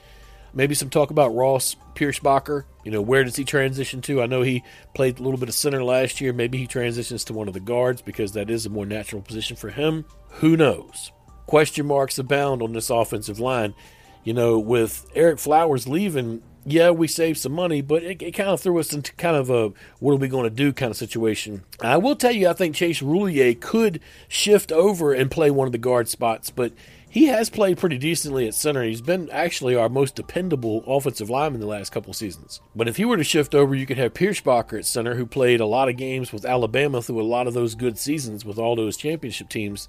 Maybe 0.53 0.75
some 0.75 0.91
talk 0.91 1.11
about 1.11 1.35
Ross 1.35 1.75
Pierschbacher. 1.95 2.65
You 2.85 2.93
know, 2.93 3.03
where 3.03 3.25
does 3.25 3.35
he 3.37 3.45
transition 3.45 4.01
to? 4.03 4.23
I 4.23 4.27
know 4.27 4.43
he 4.43 4.63
played 4.95 5.19
a 5.19 5.23
little 5.23 5.39
bit 5.39 5.49
of 5.49 5.55
center 5.55 5.83
last 5.83 6.21
year. 6.21 6.33
Maybe 6.33 6.59
he 6.59 6.67
transitions 6.67 7.25
to 7.25 7.33
one 7.33 7.49
of 7.49 7.55
the 7.55 7.61
guards 7.61 8.03
because 8.03 8.33
that 8.33 8.51
is 8.51 8.65
a 8.65 8.71
more 8.71 8.87
natural 8.87 9.21
position 9.21 9.57
for 9.57 9.71
him. 9.71 10.05
Who 10.35 10.57
knows? 10.57 11.11
Question 11.47 11.87
marks 11.87 12.19
abound 12.19 12.63
on 12.63 12.73
this 12.73 12.91
offensive 12.91 13.41
line. 13.41 13.75
You 14.25 14.33
know, 14.33 14.59
with 14.59 15.07
Ereck 15.15 15.39
Flowers 15.39 15.87
leaving, 15.87 16.43
yeah, 16.67 16.91
we 16.91 17.07
saved 17.07 17.39
some 17.39 17.53
money, 17.53 17.83
but 17.83 18.03
it, 18.03 18.23
it, 18.23 18.33
kind 18.33 18.49
of 18.49 18.61
threw 18.61 18.79
us 18.79 18.93
into 18.93 19.13
kind 19.15 19.37
of 19.37 19.51
a 19.51 19.73
what 20.01 20.13
are 20.13 20.17
we 20.17 20.29
going 20.29 20.45
to 20.45 20.51
do 20.51 20.73
kind 20.73 20.91
of 20.91 20.97
situation. 20.97 21.63
I 21.81 21.99
will 21.99 22.17
tell 22.17 22.33
you, 22.33 22.49
I 22.49 22.55
think 22.55 22.75
Chase 22.75 23.03
Roullier 23.03 23.61
could 23.61 24.01
shift 24.29 24.73
over 24.73 25.13
and 25.13 25.31
play 25.31 25.51
one 25.51 25.67
of 25.67 25.73
the 25.73 25.79
guard 25.79 26.09
spots, 26.09 26.51
but 26.51 26.73
he 27.15 27.27
has 27.27 27.49
played 27.51 27.79
pretty 27.79 27.99
decently 27.99 28.49
at 28.49 28.55
center. 28.55 28.83
He's 28.83 29.03
been 29.03 29.31
actually 29.31 29.77
our 29.77 29.89
most 29.89 30.17
dependable 30.17 30.83
offensive 30.87 31.31
lineman 31.31 31.61
the 31.61 31.67
last 31.67 31.93
couple 31.93 32.13
seasons. 32.13 32.61
But 32.75 32.89
if 32.89 32.97
he 32.97 33.05
were 33.05 33.17
to 33.17 33.23
shift 33.23 33.55
over, 33.55 33.75
you 33.75 33.87
could 33.87 33.99
have 33.99 34.15
Pierschbacher 34.15 34.79
at 34.79 34.87
center, 34.87 35.15
who 35.15 35.27
played 35.27 35.61
a 35.61 35.67
lot 35.67 35.89
of 35.89 35.97
games 35.97 36.33
with 36.33 36.45
Alabama 36.45 37.03
through 37.03 37.21
a 37.21 37.23
lot 37.23 37.47
of 37.47 37.55
those 37.55 37.75
good 37.75 37.99
seasons 37.99 38.45
with 38.45 38.59
all 38.59 38.75
those 38.75 38.97
championship 38.97 39.49
teams. 39.49 39.89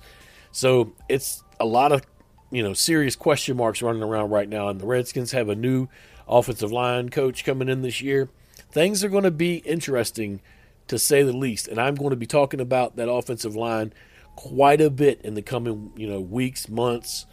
So 0.51 0.93
it's 1.09 1.43
a 1.59 1.65
lot 1.65 1.91
of 1.91 2.03
you 2.51 2.63
know 2.63 2.73
serious 2.73 3.15
question 3.15 3.57
marks 3.57 3.81
running 3.81 4.03
around 4.03 4.29
right 4.29 4.49
now, 4.49 4.69
and 4.69 4.79
the 4.79 4.85
Redskins 4.85 5.31
have 5.31 5.49
a 5.49 5.55
new 5.55 5.87
offensive 6.27 6.71
line 6.71 7.09
coach 7.09 7.45
coming 7.45 7.69
in 7.69 7.81
this 7.81 8.01
year. 8.01 8.29
things 8.71 9.03
are 9.03 9.09
going 9.09 9.23
to 9.23 9.31
be 9.31 9.57
interesting 9.57 10.41
to 10.87 10.99
say 10.99 11.23
the 11.23 11.35
least. 11.35 11.67
And 11.67 11.79
I'm 11.79 11.95
going 11.95 12.11
to 12.11 12.15
be 12.15 12.25
talking 12.25 12.59
about 12.59 12.95
that 12.95 13.09
offensive 13.09 13.55
line 13.55 13.93
quite 14.35 14.81
a 14.81 14.89
bit 14.89 15.21
in 15.21 15.33
the 15.33 15.41
coming, 15.41 15.91
you 15.95 16.07
know, 16.07 16.19
weeks, 16.19 16.67
months. 16.69 17.25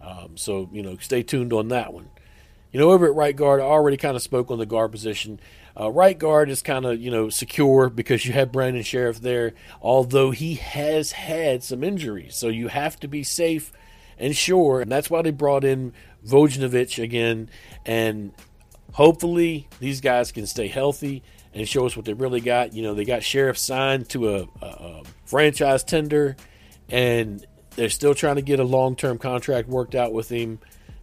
Um, 0.00 0.36
so, 0.36 0.68
you 0.72 0.82
know, 0.82 0.96
stay 0.98 1.22
tuned 1.22 1.52
on 1.52 1.68
that 1.68 1.92
one. 1.92 2.10
You 2.72 2.80
know, 2.80 2.90
over 2.90 3.06
at 3.06 3.14
right 3.14 3.34
guard, 3.34 3.60
I 3.60 3.64
already 3.64 3.96
kind 3.96 4.16
of 4.16 4.22
spoke 4.22 4.50
on 4.50 4.58
the 4.58 4.66
guard 4.66 4.90
position. 4.90 5.38
Uh, 5.78 5.90
right 5.90 6.18
guard 6.18 6.50
is 6.50 6.62
kind 6.62 6.84
of, 6.84 7.00
you 7.00 7.10
know, 7.10 7.28
secure 7.28 7.88
because 7.88 8.26
you 8.26 8.32
have 8.32 8.52
Brandon 8.52 8.82
Scherff 8.82 9.20
there, 9.20 9.52
although 9.80 10.30
he 10.30 10.54
has 10.54 11.12
had 11.12 11.62
some 11.62 11.84
injuries. 11.84 12.36
So 12.36 12.48
you 12.48 12.68
have 12.68 12.98
to 13.00 13.08
be 13.08 13.22
safe 13.22 13.72
and 14.18 14.36
sure. 14.36 14.80
And 14.80 14.90
that's 14.90 15.10
why 15.10 15.22
they 15.22 15.30
brought 15.30 15.64
in 15.64 15.92
Vujnovich 16.26 17.02
again. 17.02 17.50
And 17.84 18.32
hopefully 18.92 19.68
these 19.80 20.00
guys 20.00 20.32
can 20.32 20.46
stay 20.46 20.68
healthy 20.68 21.22
and 21.52 21.68
show 21.68 21.86
us 21.86 21.96
what 21.96 22.04
they 22.04 22.14
really 22.14 22.40
got. 22.40 22.72
You 22.72 22.82
know, 22.82 22.94
they 22.94 23.04
got 23.04 23.22
Scherff 23.22 23.56
signed 23.56 24.08
to 24.10 24.36
a, 24.36 24.48
a, 24.60 24.66
a 24.66 25.02
franchise 25.24 25.84
tender, 25.84 26.36
and 26.88 27.44
they're 27.76 27.90
still 27.90 28.14
trying 28.14 28.36
to 28.36 28.42
get 28.42 28.60
a 28.60 28.64
long 28.64 28.96
term 28.96 29.18
contract 29.18 29.68
worked 29.68 29.94
out 29.94 30.12
with 30.12 30.30
him. 30.30 30.58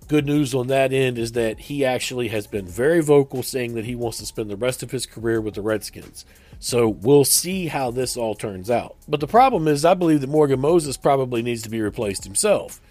Good 0.07 0.25
news 0.25 0.53
on 0.53 0.67
that 0.67 0.91
end 0.91 1.17
is 1.17 1.33
that 1.33 1.57
he 1.57 1.85
actually 1.85 2.27
has 2.29 2.45
been 2.45 2.67
very 2.67 3.01
vocal 3.01 3.43
saying 3.43 3.75
that 3.75 3.85
he 3.85 3.95
wants 3.95 4.17
to 4.17 4.25
spend 4.25 4.49
the 4.49 4.57
rest 4.57 4.83
of 4.83 4.91
his 4.91 5.05
career 5.05 5.39
with 5.39 5.53
the 5.53 5.61
Redskins. 5.61 6.25
So 6.59 6.89
we'll 6.89 7.23
see 7.23 7.67
how 7.67 7.91
this 7.91 8.17
all 8.17 8.35
turns 8.35 8.69
out. 8.69 8.97
But 9.07 9.21
the 9.21 9.27
problem 9.27 9.69
is, 9.69 9.85
I 9.85 9.93
believe 9.93 10.19
that 10.21 10.29
Morgan 10.29 10.59
Moses 10.59 10.97
probably 10.97 11.41
needs 11.41 11.61
to 11.63 11.69
be 11.69 11.81
replaced 11.81 12.25
himself. 12.25 12.81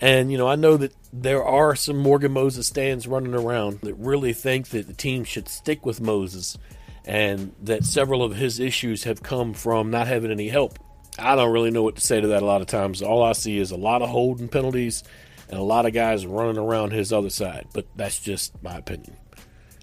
And, 0.00 0.32
you 0.32 0.38
know, 0.38 0.48
I 0.48 0.56
know 0.56 0.76
that 0.78 0.94
there 1.12 1.44
are 1.44 1.76
some 1.76 1.98
Morgan 1.98 2.32
Moses 2.32 2.66
stands 2.66 3.06
running 3.06 3.34
around 3.34 3.80
that 3.82 3.94
really 3.94 4.32
think 4.32 4.68
that 4.68 4.86
the 4.86 4.94
team 4.94 5.24
should 5.24 5.48
stick 5.48 5.84
with 5.84 6.00
Moses 6.00 6.56
and 7.04 7.52
that 7.62 7.84
several 7.84 8.22
of 8.22 8.36
his 8.36 8.60
issues 8.60 9.04
have 9.04 9.22
come 9.22 9.52
from 9.52 9.90
not 9.90 10.06
having 10.06 10.30
any 10.30 10.48
help. 10.48 10.78
I 11.18 11.36
don't 11.36 11.52
really 11.52 11.70
know 11.70 11.82
what 11.82 11.96
to 11.96 12.00
say 12.00 12.20
to 12.20 12.28
that 12.28 12.42
a 12.42 12.46
lot 12.46 12.62
of 12.62 12.66
times. 12.66 13.02
All 13.02 13.22
I 13.22 13.32
see 13.32 13.58
is 13.58 13.72
a 13.72 13.76
lot 13.76 14.00
of 14.00 14.08
holding 14.08 14.48
penalties 14.48 15.02
and 15.50 15.58
a 15.58 15.62
lot 15.62 15.84
of 15.84 15.92
guys 15.92 16.24
running 16.24 16.58
around 16.58 16.92
his 16.92 17.12
other 17.12 17.30
side, 17.30 17.66
but 17.74 17.86
that's 17.96 18.20
just 18.20 18.62
my 18.62 18.76
opinion. 18.76 19.16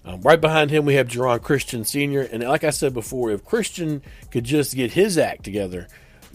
Um, 0.04 0.22
right 0.22 0.40
behind 0.40 0.70
him, 0.70 0.86
we 0.86 0.94
have 0.94 1.08
Geron 1.08 1.42
Christian 1.42 1.84
Sr., 1.84 2.22
and 2.22 2.42
like 2.42 2.64
I 2.64 2.70
said 2.70 2.94
before, 2.94 3.30
if 3.30 3.44
Christian 3.44 4.02
could 4.30 4.44
just 4.44 4.74
get 4.74 4.92
his 4.92 5.18
act 5.18 5.44
together, 5.44 5.86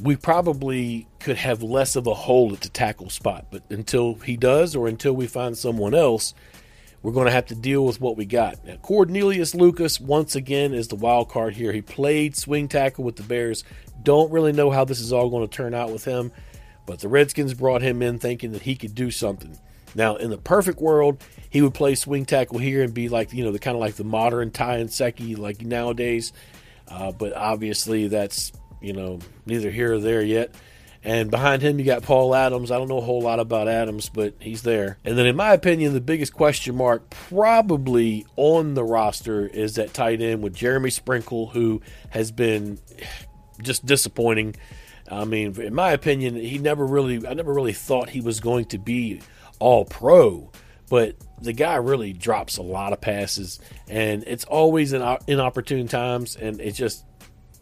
we 0.01 0.15
probably 0.15 1.07
could 1.19 1.37
have 1.37 1.61
less 1.63 1.95
of 1.95 2.07
a 2.07 2.13
hole 2.13 2.53
at 2.53 2.61
the 2.61 2.69
tackle 2.69 3.09
spot. 3.09 3.47
But 3.51 3.63
until 3.69 4.15
he 4.15 4.37
does, 4.37 4.75
or 4.75 4.87
until 4.87 5.13
we 5.13 5.27
find 5.27 5.57
someone 5.57 5.93
else, 5.93 6.33
we're 7.01 7.11
going 7.11 7.25
to 7.25 7.31
have 7.31 7.47
to 7.47 7.55
deal 7.55 7.85
with 7.85 7.99
what 7.99 8.17
we 8.17 8.25
got. 8.25 8.63
Now, 8.65 8.77
Cornelius 8.77 9.53
Lucas, 9.53 9.99
once 9.99 10.35
again, 10.35 10.73
is 10.73 10.87
the 10.87 10.95
wild 10.95 11.29
card 11.29 11.53
here. 11.53 11.73
He 11.73 11.81
played 11.81 12.35
swing 12.35 12.67
tackle 12.67 13.03
with 13.03 13.17
the 13.17 13.23
Bears. 13.23 13.63
Don't 14.01 14.31
really 14.31 14.53
know 14.53 14.71
how 14.71 14.85
this 14.85 14.99
is 14.99 15.11
all 15.11 15.29
going 15.29 15.47
to 15.47 15.53
turn 15.53 15.73
out 15.73 15.91
with 15.91 16.05
him, 16.05 16.31
but 16.85 16.99
the 16.99 17.09
Redskins 17.09 17.53
brought 17.53 17.81
him 17.81 18.01
in 18.01 18.19
thinking 18.19 18.53
that 18.53 18.61
he 18.61 18.75
could 18.75 18.95
do 18.95 19.11
something. 19.11 19.57
Now, 19.95 20.15
in 20.15 20.29
the 20.29 20.37
perfect 20.37 20.79
world, 20.79 21.23
he 21.49 21.61
would 21.61 21.73
play 21.73 21.95
swing 21.95 22.25
tackle 22.25 22.57
here 22.57 22.83
and 22.83 22.93
be 22.93 23.09
like, 23.09 23.33
you 23.33 23.43
know, 23.43 23.51
the 23.51 23.59
kind 23.59 23.75
of 23.75 23.81
like 23.81 23.95
the 23.95 24.03
modern 24.03 24.49
Ty 24.49 24.79
Nsekhe 24.79 25.37
like 25.37 25.61
nowadays. 25.61 26.33
Uh, 26.87 27.11
but 27.11 27.33
obviously, 27.33 28.07
that's, 28.07 28.51
you 28.83 28.93
know, 28.93 29.19
neither 29.45 29.71
here 29.71 29.93
or 29.93 29.99
there 29.99 30.21
yet. 30.21 30.53
And 31.05 31.29
behind 31.29 31.61
him, 31.61 31.79
you 31.79 31.85
got 31.85 32.03
Paul 32.03 32.33
Adams. 32.33 32.71
I 32.71 32.77
don't 32.77 32.87
know 32.87 32.99
a 32.99 33.01
whole 33.01 33.21
lot 33.21 33.39
about 33.39 33.67
Adams, 33.67 34.07
but 34.07 34.35
he's 34.39 34.61
there. 34.61 34.99
And 35.03 35.17
then, 35.17 35.25
in 35.25 35.35
my 35.35 35.51
opinion, 35.51 35.93
the 35.93 35.99
biggest 35.99 36.33
question 36.33 36.75
mark 36.75 37.09
probably 37.09 38.25
on 38.37 38.73
the 38.73 38.85
roster 38.85 39.45
is 39.45 39.75
that 39.75 39.93
tight 39.93 40.21
end 40.21 40.41
with 40.41 40.53
Jeremy 40.53 40.91
Sprinkle, 40.91 41.47
who 41.47 41.81
has 42.11 42.31
been 42.31 42.79
just 43.61 43.85
disappointing. 43.85 44.55
I 45.11 45.25
mean, 45.25 45.59
in 45.59 45.75
my 45.75 45.91
opinion, 45.91 46.35
he 46.35 46.57
never 46.57 46.85
really, 46.85 47.27
I 47.27 47.33
never 47.33 47.53
really 47.53 47.73
thought 47.73 48.09
he 48.09 48.21
was 48.21 48.39
going 48.39 48.65
to 48.65 48.77
be 48.77 49.21
all 49.59 49.83
pro, 49.83 50.51
but 50.89 51.17
the 51.41 51.53
guy 51.53 51.75
really 51.75 52.13
drops 52.13 52.57
a 52.57 52.61
lot 52.61 52.93
of 52.93 53.01
passes, 53.01 53.59
and 53.89 54.23
it's 54.25 54.45
always 54.45 54.93
in 54.93 55.01
inopportune 55.27 55.89
times, 55.89 56.37
and 56.37 56.61
it 56.61 56.71
just 56.71 57.05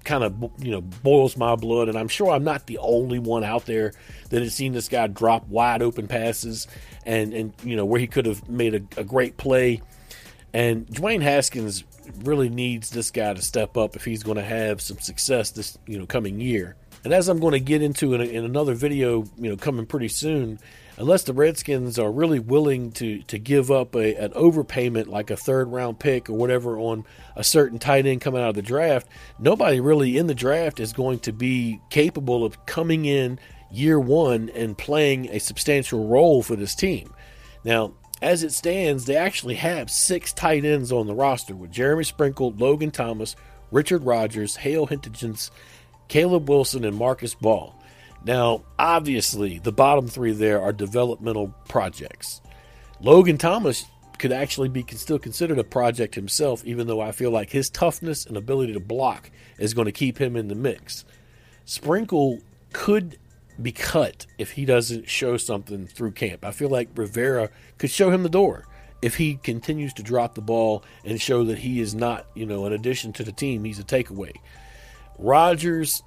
kind 0.04 0.24
of 0.24 0.34
you 0.58 0.72
know 0.72 0.82
boils 0.82 1.38
my 1.38 1.56
blood 1.56 1.88
and 1.88 1.96
i'm 1.96 2.08
sure 2.08 2.32
i'm 2.32 2.44
not 2.44 2.66
the 2.66 2.80
only 2.80 3.20
one 3.20 3.44
out 3.44 3.66
there 3.68 3.94
that 4.30 4.42
has 4.42 4.56
seen 4.56 4.74
this 4.74 4.88
guy 4.88 5.06
drop 5.08 5.48
wide 5.48 5.82
open 5.82 6.08
passes 6.08 6.68
and 7.06 7.34
and 7.34 7.54
you 7.64 7.76
know 7.76 7.86
where 7.86 8.00
he 8.00 8.08
could 8.08 8.26
have 8.26 8.48
made 8.50 8.76
a, 8.76 9.00
a 9.00 9.04
great 9.04 9.38
play. 9.38 9.82
And 10.54 10.86
dwayne 10.88 11.22
haskins 11.22 11.84
really 12.24 12.50
needs 12.50 12.90
this 12.90 13.12
guy 13.12 13.34
to 13.34 13.42
step 13.42 13.78
up 13.78 13.96
if 13.96 14.04
he's 14.04 14.24
going 14.24 14.38
to 14.38 14.44
have 14.44 14.82
some 14.82 15.00
success 15.00 15.52
this 15.52 15.78
you 15.88 15.98
know 15.98 16.06
coming 16.06 16.40
year. 16.40 16.76
And 17.04 17.14
as 17.14 17.30
i'm 17.30 17.40
going 17.40 17.54
to 17.54 17.60
get 17.60 17.82
into 17.82 18.14
in, 18.14 18.22
in 18.22 18.46
another 18.46 18.74
video 18.74 19.24
you 19.38 19.50
know 19.50 19.58
coming 19.58 19.86
pretty 19.86 20.10
soon 20.10 20.60
unless 21.02 21.24
the 21.24 21.34
Redskins 21.34 21.98
are 21.98 22.12
really 22.12 22.38
willing 22.38 22.92
to 22.92 23.24
to 23.24 23.40
give 23.40 23.72
up 23.72 23.96
a, 23.96 24.16
an 24.16 24.32
overpayment 24.34 25.08
like 25.08 25.32
a 25.32 25.36
third 25.36 25.72
round 25.72 26.00
pick 26.00 26.30
or 26.30 26.34
whatever 26.34 26.78
on 26.78 27.04
a 27.36 27.44
certain 27.44 27.80
tight 27.80 28.06
end 28.06 28.22
coming 28.22 28.42
out 28.42 28.50
of 28.50 28.56
the 28.56 28.62
draft, 28.62 29.08
nobody 29.40 29.80
really 29.80 30.16
in 30.16 30.28
the 30.28 30.36
draft 30.36 30.80
is 30.80 30.94
going 30.94 31.18
to 31.18 31.34
be 31.34 31.82
capable 31.90 32.46
of 32.46 32.68
coming 32.68 33.06
in 33.06 33.40
year 33.72 34.00
one 34.00 34.50
and 34.52 34.78
playing 34.78 35.28
a 35.32 35.40
substantial 35.40 36.08
role 36.08 36.44
for 36.44 36.56
this 36.56 36.76
team. 36.76 37.12
Now, 37.64 37.94
as 38.22 38.44
it 38.44 38.52
stands, 38.52 39.06
they 39.06 39.16
actually 39.16 39.56
have 39.56 39.90
six 39.90 40.32
tight 40.32 40.66
ends 40.66 40.92
on 40.92 41.08
the 41.08 41.16
roster 41.16 41.56
with 41.56 41.72
Jeremy 41.72 42.04
Sprinkle, 42.04 42.54
Logan 42.56 42.92
Thomas, 42.92 43.36
Richard 43.72 44.04
Rodgers, 44.04 44.58
Hale 44.58 44.86
Hentges, 44.86 45.50
Caleb 46.10 46.48
Wilson, 46.48 46.86
and 46.86 46.96
Marcus 46.96 47.34
Baugh. 47.34 47.74
Now, 48.24 48.64
obviously, 48.78 49.60
the 49.60 49.72
bottom 49.72 50.08
three 50.08 50.32
there 50.32 50.62
are 50.62 50.72
developmental 50.72 51.56
projects. 51.68 52.42
Logan 53.02 53.38
Thomas 53.38 53.86
could 54.20 54.32
actually 54.32 54.70
be 54.70 54.86
still 54.92 55.18
considered 55.18 55.58
a 55.58 55.64
project 55.64 56.14
himself, 56.14 56.64
even 56.64 56.86
though 56.86 57.02
I 57.02 57.12
feel 57.12 57.32
like 57.32 57.50
his 57.50 57.70
toughness 57.70 58.26
and 58.26 58.38
ability 58.38 58.74
to 58.74 58.80
block 58.80 59.32
is 59.58 59.74
going 59.74 59.86
to 59.86 59.92
keep 59.92 60.20
him 60.20 60.36
in 60.36 60.48
the 60.48 60.56
mix. 60.56 61.04
Sprinkle 61.66 62.40
could 62.74 63.18
be 63.60 63.72
cut 63.72 64.28
if 64.38 64.52
he 64.52 64.66
doesn't 64.66 65.10
show 65.10 65.38
something 65.38 65.88
through 65.88 66.12
camp. 66.12 66.46
I 66.46 66.52
feel 66.52 66.70
like 66.70 66.90
Rivera 66.96 67.50
could 67.80 67.90
show 67.90 68.12
him 68.12 68.24
the 68.24 68.30
door 68.30 68.68
if 69.02 69.16
he 69.16 69.36
continues 69.36 69.94
to 69.94 70.04
drop 70.04 70.36
the 70.36 70.42
ball 70.42 70.84
and 71.04 71.20
show 71.20 71.44
that 71.46 71.60
he 71.60 71.80
is 71.80 71.96
not, 71.96 72.28
you 72.36 72.46
know, 72.46 72.66
an 72.66 72.74
addition 72.74 73.14
to 73.14 73.24
the 73.24 73.32
team, 73.32 73.64
he's 73.64 73.80
a 73.80 73.84
takeaway. 73.84 74.34
Rodgers, 75.18 76.04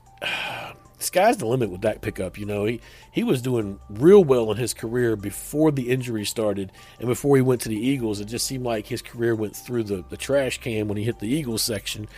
sky's 1.05 1.37
the 1.37 1.47
limit 1.47 1.71
with 1.71 1.83
that 1.83 2.01
pickup. 2.01 2.39
You 2.39 2.47
know, 2.47 2.65
he, 2.65 2.81
he 3.13 3.23
was 3.23 3.43
doing 3.43 3.79
real 3.89 4.25
well 4.25 4.51
in 4.51 4.57
his 4.57 4.75
career 4.75 5.17
before 5.17 5.71
the 5.71 5.91
injury 5.91 6.25
started 6.25 6.73
and 6.99 7.09
before 7.09 7.37
he 7.37 7.43
went 7.43 7.61
to 7.63 7.69
the 7.69 7.79
Eagles. 7.79 8.21
It 8.21 8.27
just 8.27 8.47
seemed 8.47 8.65
like 8.65 8.87
his 8.87 9.03
career 9.03 9.35
went 9.35 9.57
through 9.57 9.85
the, 9.85 10.05
the 10.09 10.17
trash 10.17 10.61
can 10.61 10.89
when 10.89 10.97
he 10.97 11.05
hit 11.05 11.19
the 11.19 11.29
Eagles 11.29 11.63
section. 11.63 12.09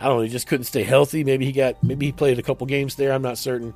I 0.00 0.06
don't 0.06 0.16
know, 0.16 0.22
he 0.22 0.28
just 0.28 0.48
couldn't 0.48 0.64
stay 0.64 0.82
healthy. 0.82 1.24
Maybe 1.24 1.44
he 1.44 1.52
got 1.52 1.82
maybe 1.82 2.06
he 2.06 2.12
played 2.12 2.38
a 2.38 2.42
couple 2.42 2.66
games 2.66 2.96
there, 2.96 3.12
I'm 3.12 3.22
not 3.22 3.38
certain. 3.38 3.74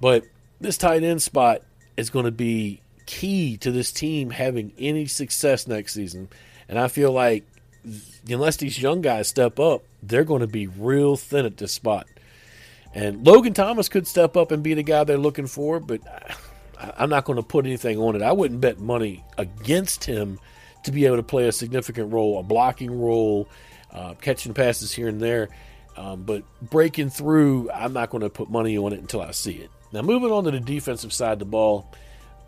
But 0.00 0.24
this 0.60 0.78
tight 0.78 1.02
end 1.02 1.22
spot 1.22 1.62
is 1.96 2.10
going 2.10 2.24
to 2.24 2.32
be 2.32 2.80
key 3.06 3.56
to 3.58 3.70
this 3.70 3.92
team 3.92 4.30
having 4.30 4.72
any 4.78 5.06
success 5.06 5.66
next 5.66 5.94
season. 5.94 6.28
And 6.68 6.78
I 6.78 6.88
feel 6.88 7.12
like 7.12 7.44
unless 8.28 8.56
these 8.56 8.80
young 8.80 9.02
guys 9.02 9.28
step 9.28 9.60
up, 9.60 9.82
they're 10.02 10.24
going 10.24 10.40
to 10.40 10.46
be 10.46 10.66
real 10.66 11.16
thin 11.16 11.44
at 11.44 11.56
this 11.56 11.72
spot. 11.72 12.06
And 12.94 13.26
Logan 13.26 13.54
Thomas 13.54 13.88
could 13.88 14.06
step 14.06 14.36
up 14.36 14.52
and 14.52 14.62
be 14.62 14.74
the 14.74 14.84
guy 14.84 15.02
they're 15.02 15.18
looking 15.18 15.48
for, 15.48 15.80
but 15.80 16.00
I'm 16.96 17.10
not 17.10 17.24
going 17.24 17.36
to 17.36 17.42
put 17.42 17.66
anything 17.66 17.98
on 17.98 18.14
it. 18.14 18.22
I 18.22 18.32
wouldn't 18.32 18.60
bet 18.60 18.78
money 18.78 19.24
against 19.36 20.04
him 20.04 20.38
to 20.84 20.92
be 20.92 21.06
able 21.06 21.16
to 21.16 21.22
play 21.22 21.48
a 21.48 21.52
significant 21.52 22.12
role, 22.12 22.38
a 22.38 22.42
blocking 22.42 23.00
role, 23.00 23.48
uh, 23.92 24.14
catching 24.14 24.54
passes 24.54 24.92
here 24.92 25.08
and 25.08 25.20
there. 25.20 25.48
Um, 25.96 26.22
but 26.22 26.44
breaking 26.62 27.10
through, 27.10 27.70
I'm 27.70 27.92
not 27.92 28.10
going 28.10 28.22
to 28.22 28.30
put 28.30 28.50
money 28.50 28.78
on 28.78 28.92
it 28.92 29.00
until 29.00 29.22
I 29.22 29.32
see 29.32 29.54
it. 29.54 29.70
Now, 29.92 30.02
moving 30.02 30.30
on 30.30 30.44
to 30.44 30.50
the 30.50 30.60
defensive 30.60 31.12
side 31.12 31.34
of 31.34 31.38
the 31.40 31.44
ball, 31.44 31.92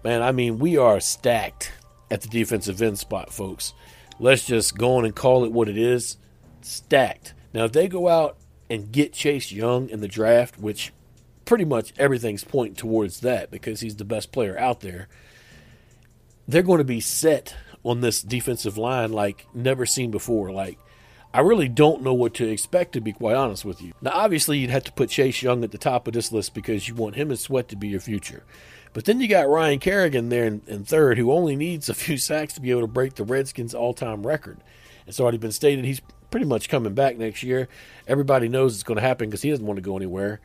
man, 0.05 0.23
I 0.23 0.33
mean, 0.33 0.59
we 0.59 0.77
are 0.77 1.01
stacked 1.01 1.73
at 2.11 2.23
the 2.23 2.29
defensive 2.29 2.81
end 2.83 2.99
spot, 2.99 3.33
folks. 3.33 3.73
Let's 4.19 4.45
just 4.45 4.77
go 4.77 4.97
on 4.97 5.05
and 5.05 5.15
call 5.15 5.45
it 5.45 5.53
what 5.53 5.69
it 5.69 5.79
is 5.79 6.17
stacked. 6.63 7.35
Now, 7.53 7.65
if 7.65 7.73
they 7.73 7.89
go 7.89 8.09
out 8.09 8.37
and 8.69 8.93
get 8.93 9.13
Chase 9.13 9.53
Young 9.53 9.89
in 9.89 10.01
the 10.01 10.09
draft, 10.09 10.59
which 10.59 10.93
pretty 11.45 11.65
much 11.65 11.93
everything's 11.99 12.45
pointing 12.45 12.75
towards 12.75 13.21
that 13.21 13.51
because 13.51 13.81
he's 13.81 13.97
the 13.97 14.05
best 14.05 14.33
player 14.33 14.59
out 14.59 14.81
there, 14.81 15.09
they're 16.47 16.63
going 16.63 16.79
to 16.79 16.85
be 16.85 17.01
set 17.01 17.55
on 17.85 18.01
this 18.01 18.21
defensive 18.23 18.77
line 18.77 19.13
like 19.13 19.47
never 19.55 19.87
seen 19.87 20.11
before. 20.11 20.51
Like, 20.51 20.79
I 21.33 21.41
really 21.41 21.69
don't 21.69 22.03
know 22.03 22.15
what 22.15 22.35
to 22.35 22.49
expect, 22.49 22.93
to 22.93 23.01
be 23.01 23.13
quite 23.13 23.37
honest 23.37 23.65
with 23.65 23.81
you. 23.83 23.93
Now, 24.01 24.13
obviously, 24.15 24.59
you'd 24.59 24.71
have 24.71 24.85
to 24.85 24.93
put 24.93 25.11
Chase 25.11 25.43
Young 25.43 25.63
at 25.65 25.71
the 25.71 25.79
top 25.79 26.07
of 26.07 26.15
this 26.15 26.33
list 26.33 26.55
because 26.55 26.89
you 26.89 26.95
want 26.95 27.15
him 27.15 27.31
and 27.31 27.39
Sweat 27.39 27.69
to 27.69 27.77
be 27.77 27.89
your 27.89 28.01
future. 28.01 28.45
But 28.93 29.05
then 29.05 29.21
you 29.21 29.29
got 29.29 29.49
Ryan 29.49 29.79
Kerrigan 29.79 30.31
there 30.31 30.47
in, 30.47 30.63
in 30.67 30.85
third, 30.85 31.19
who 31.19 31.31
only 31.31 31.55
needs 31.55 31.89
a 31.89 31.95
few 31.95 32.17
sacks 32.19 32.55
to 32.55 32.61
be 32.61 32.71
able 32.71 32.81
to 32.83 32.87
break 32.87 33.15
the 33.15 33.25
Redskins' 33.25 33.75
all 33.75 33.93
time 33.93 34.27
record. 34.27 34.59
It's 35.07 35.21
already 35.21 35.39
been 35.39 35.53
stated 35.53 35.85
he's 35.85 36.01
pretty 36.31 36.47
much 36.47 36.69
coming 36.69 36.95
back 36.95 37.17
next 37.17 37.43
year. 37.43 37.69
Everybody 38.07 38.49
knows 38.49 38.75
it's 38.75 38.83
going 38.83 38.97
to 38.97 39.03
happen 39.03 39.29
because 39.29 39.43
he 39.43 39.51
doesn't 39.51 39.67
want 39.67 39.77
to 39.77 39.83
go 39.83 39.97
anywhere. 39.97 40.41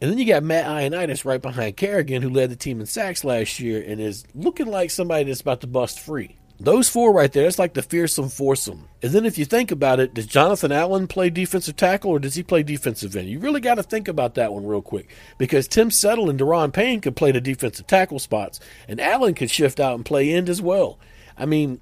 And 0.00 0.10
then 0.10 0.18
you 0.18 0.24
got 0.24 0.42
Matt 0.42 0.64
Ioannidis 0.64 1.24
right 1.24 1.42
behind 1.42 1.76
Kerrigan, 1.76 2.22
who 2.22 2.30
led 2.30 2.50
the 2.50 2.56
team 2.56 2.80
in 2.80 2.86
sacks 2.86 3.22
last 3.22 3.60
year 3.60 3.84
and 3.86 4.00
is 4.00 4.24
looking 4.34 4.66
like 4.66 4.90
somebody 4.90 5.24
that's 5.24 5.42
about 5.42 5.60
to 5.60 5.66
bust 5.66 6.00
free. 6.00 6.36
Those 6.62 6.90
four 6.90 7.14
right 7.14 7.32
there, 7.32 7.46
it's 7.46 7.58
like 7.58 7.72
the 7.72 7.82
fearsome 7.82 8.28
foursome. 8.28 8.86
And 9.02 9.12
then 9.12 9.24
if 9.24 9.38
you 9.38 9.46
think 9.46 9.70
about 9.70 9.98
it, 9.98 10.12
does 10.12 10.26
Jonathan 10.26 10.72
Allen 10.72 11.06
play 11.06 11.30
defensive 11.30 11.76
tackle 11.76 12.10
or 12.10 12.18
does 12.18 12.34
he 12.34 12.42
play 12.42 12.62
defensive 12.62 13.16
end? 13.16 13.28
You 13.28 13.38
really 13.38 13.62
got 13.62 13.76
to 13.76 13.82
think 13.82 14.08
about 14.08 14.34
that 14.34 14.52
one 14.52 14.66
real 14.66 14.82
quick 14.82 15.08
because 15.38 15.66
Tim 15.66 15.90
Settle 15.90 16.28
and 16.28 16.38
Daron 16.38 16.70
Payne 16.70 17.00
could 17.00 17.16
play 17.16 17.32
the 17.32 17.40
defensive 17.40 17.86
tackle 17.86 18.18
spots, 18.18 18.60
and 18.88 19.00
Allen 19.00 19.32
could 19.32 19.50
shift 19.50 19.80
out 19.80 19.94
and 19.94 20.04
play 20.04 20.30
end 20.30 20.50
as 20.50 20.60
well. 20.60 20.98
I 21.36 21.46
mean, 21.46 21.80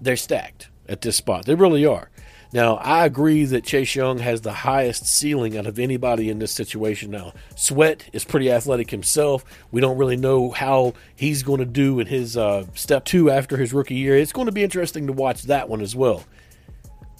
they're 0.00 0.16
stacked 0.16 0.68
at 0.88 1.00
this 1.00 1.16
spot. 1.16 1.46
They 1.46 1.56
really 1.56 1.84
are. 1.84 2.08
Now, 2.52 2.76
I 2.76 3.04
agree 3.06 3.44
that 3.44 3.62
Chase 3.62 3.94
Young 3.94 4.18
has 4.18 4.40
the 4.40 4.52
highest 4.52 5.06
ceiling 5.06 5.56
out 5.56 5.66
of 5.66 5.78
anybody 5.78 6.30
in 6.30 6.40
this 6.40 6.50
situation 6.50 7.12
now. 7.12 7.32
Sweat 7.54 8.04
is 8.12 8.24
pretty 8.24 8.50
athletic 8.50 8.90
himself. 8.90 9.44
We 9.70 9.80
don't 9.80 9.96
really 9.96 10.16
know 10.16 10.50
how 10.50 10.94
he's 11.14 11.44
going 11.44 11.60
to 11.60 11.64
do 11.64 12.00
in 12.00 12.08
his 12.08 12.36
uh, 12.36 12.66
step 12.74 13.04
two 13.04 13.30
after 13.30 13.56
his 13.56 13.72
rookie 13.72 13.94
year. 13.94 14.16
It's 14.16 14.32
going 14.32 14.46
to 14.46 14.52
be 14.52 14.64
interesting 14.64 15.06
to 15.06 15.12
watch 15.12 15.44
that 15.44 15.68
one 15.68 15.80
as 15.80 15.94
well. 15.94 16.24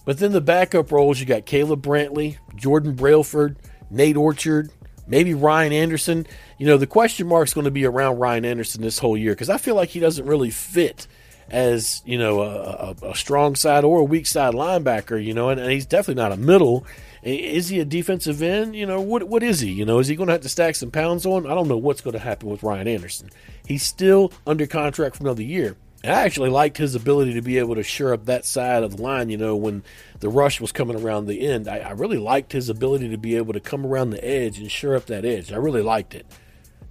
But 0.05 0.19
then 0.19 0.33
the 0.33 0.41
backup 0.41 0.91
roles, 0.91 1.21
you 1.21 1.27
got 1.27 1.47
Caleb 1.47 1.83
Brantley, 1.83 2.39
Jordan 2.57 2.97
Brailford, 2.97 3.57
Nate 3.89 4.17
Orchard, 4.17 4.73
maybe 5.07 5.35
Ryan 5.35 5.73
Anderson. 5.73 6.27
You 6.59 6.67
know, 6.67 6.77
the 6.77 6.89
question 6.89 7.29
mark 7.29 7.47
is 7.47 7.55
going 7.55 7.67
to 7.67 7.71
be 7.71 7.85
around 7.85 8.19
Ryan 8.19 8.45
Anderson 8.45 8.83
this 8.83 8.99
whole 8.99 9.17
year 9.17 9.33
because 9.33 9.51
I 9.51 9.59
feel 9.59 9.77
like 9.77 9.91
he 9.91 10.01
doesn't 10.01 10.27
really 10.27 10.51
fit– 10.51 11.07
as 11.51 12.03
you 12.05 12.17
know 12.17 12.41
a, 12.41 12.95
a, 13.03 13.11
a, 13.11 13.15
strong 13.15 13.57
side 13.57 13.85
or 13.85 14.01
a 14.01 14.05
weak 14.05 14.27
side 14.27 14.55
linebacker. 14.55 15.23
You 15.23 15.35
know, 15.35 15.49
and, 15.49 15.61
and, 15.61 15.71
he's 15.71 15.87
definitely 15.87 16.23
not 16.23 16.33
a 16.33 16.37
middle. 16.37 16.87
Is 17.23 17.69
he 17.69 17.81
a 17.81 17.85
defensive 17.85 18.41
end? 18.41 18.75
You 18.75 18.87
know, 18.87 19.01
what 19.01 19.25
what 19.25 19.43
is 19.43 19.61
he? 19.61 19.71
You 19.71 19.85
know, 19.85 19.99
is 19.99 20.09
he 20.09 20.17
going 20.17 20.29
to 20.29 20.33
have 20.33 20.43
to 20.43 20.49
stack 20.49 20.77
some 20.77 20.91
pounds 20.91 21.27
on? 21.27 21.47
I 21.47 21.55
don't 21.55 21.69
know 21.69 21.77
what's 21.77 22.01
going 22.01 22.15
to 22.15 22.21
happen 22.21 22.49
with 22.49 22.63
Ryan 22.63 22.89
Anderson. 22.89 23.31
He's 23.67 23.83
still 23.83 24.33
under 24.47 24.67
contract 24.67 25.17
for 25.17 25.25
another 25.25 25.43
year. 25.43 25.77
And 26.03 26.15
I 26.15 26.23
actually 26.23 26.49
liked 26.49 26.79
his 26.79 26.95
ability 26.95 27.35
to 27.35 27.43
be 27.43 27.59
able 27.59 27.75
to 27.75 27.83
shore 27.83 28.15
up 28.15 28.25
that 28.25 28.47
side 28.47 28.83
of 28.83 28.97
the 28.97 29.03
line. 29.03 29.29
You 29.29 29.37
know, 29.37 29.55
when 29.57 29.83
the 30.21 30.31
rush 30.31 30.61
was 30.61 30.73
coming 30.73 30.99
around 30.99 31.27
the 31.27 31.47
end, 31.47 31.69
I, 31.69 31.79
I 31.79 31.91
really 31.91 32.17
liked 32.17 32.53
his 32.53 32.71
ability 32.71 33.11
to 33.11 33.19
be 33.19 33.37
able 33.37 33.53
to 33.53 33.61
come 33.61 33.85
around 33.85 34.11
the 34.11 34.25
edge 34.25 34.59
and 34.59 34.71
shore 34.71 34.97
up 34.97 35.07
that 35.07 35.27
edge. 35.27 35.53
I 35.53 35.57
really 35.57 35.83
liked 35.83 36.15
it. 36.15 36.27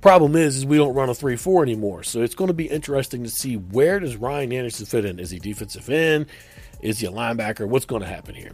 Problem 0.01 0.35
is, 0.35 0.57
is 0.57 0.65
we 0.65 0.77
don't 0.77 0.93
run 0.93 1.09
a 1.09 1.13
three 1.13 1.35
four 1.35 1.61
anymore. 1.61 2.03
So 2.03 2.21
it's 2.21 2.35
going 2.35 2.47
to 2.47 2.53
be 2.53 2.69
interesting 2.69 3.23
to 3.23 3.29
see 3.29 3.55
where 3.55 3.99
does 3.99 4.15
Ryan 4.15 4.53
Anderson 4.53 4.85
fit 4.85 5.05
in. 5.05 5.19
Is 5.19 5.29
he 5.29 5.39
defensive 5.39 5.89
end? 5.89 6.27
Is 6.81 6.99
he 6.99 7.07
a 7.07 7.11
linebacker? 7.11 7.67
What's 7.67 7.85
going 7.85 8.01
to 8.01 8.07
happen 8.07 8.35
here? 8.35 8.53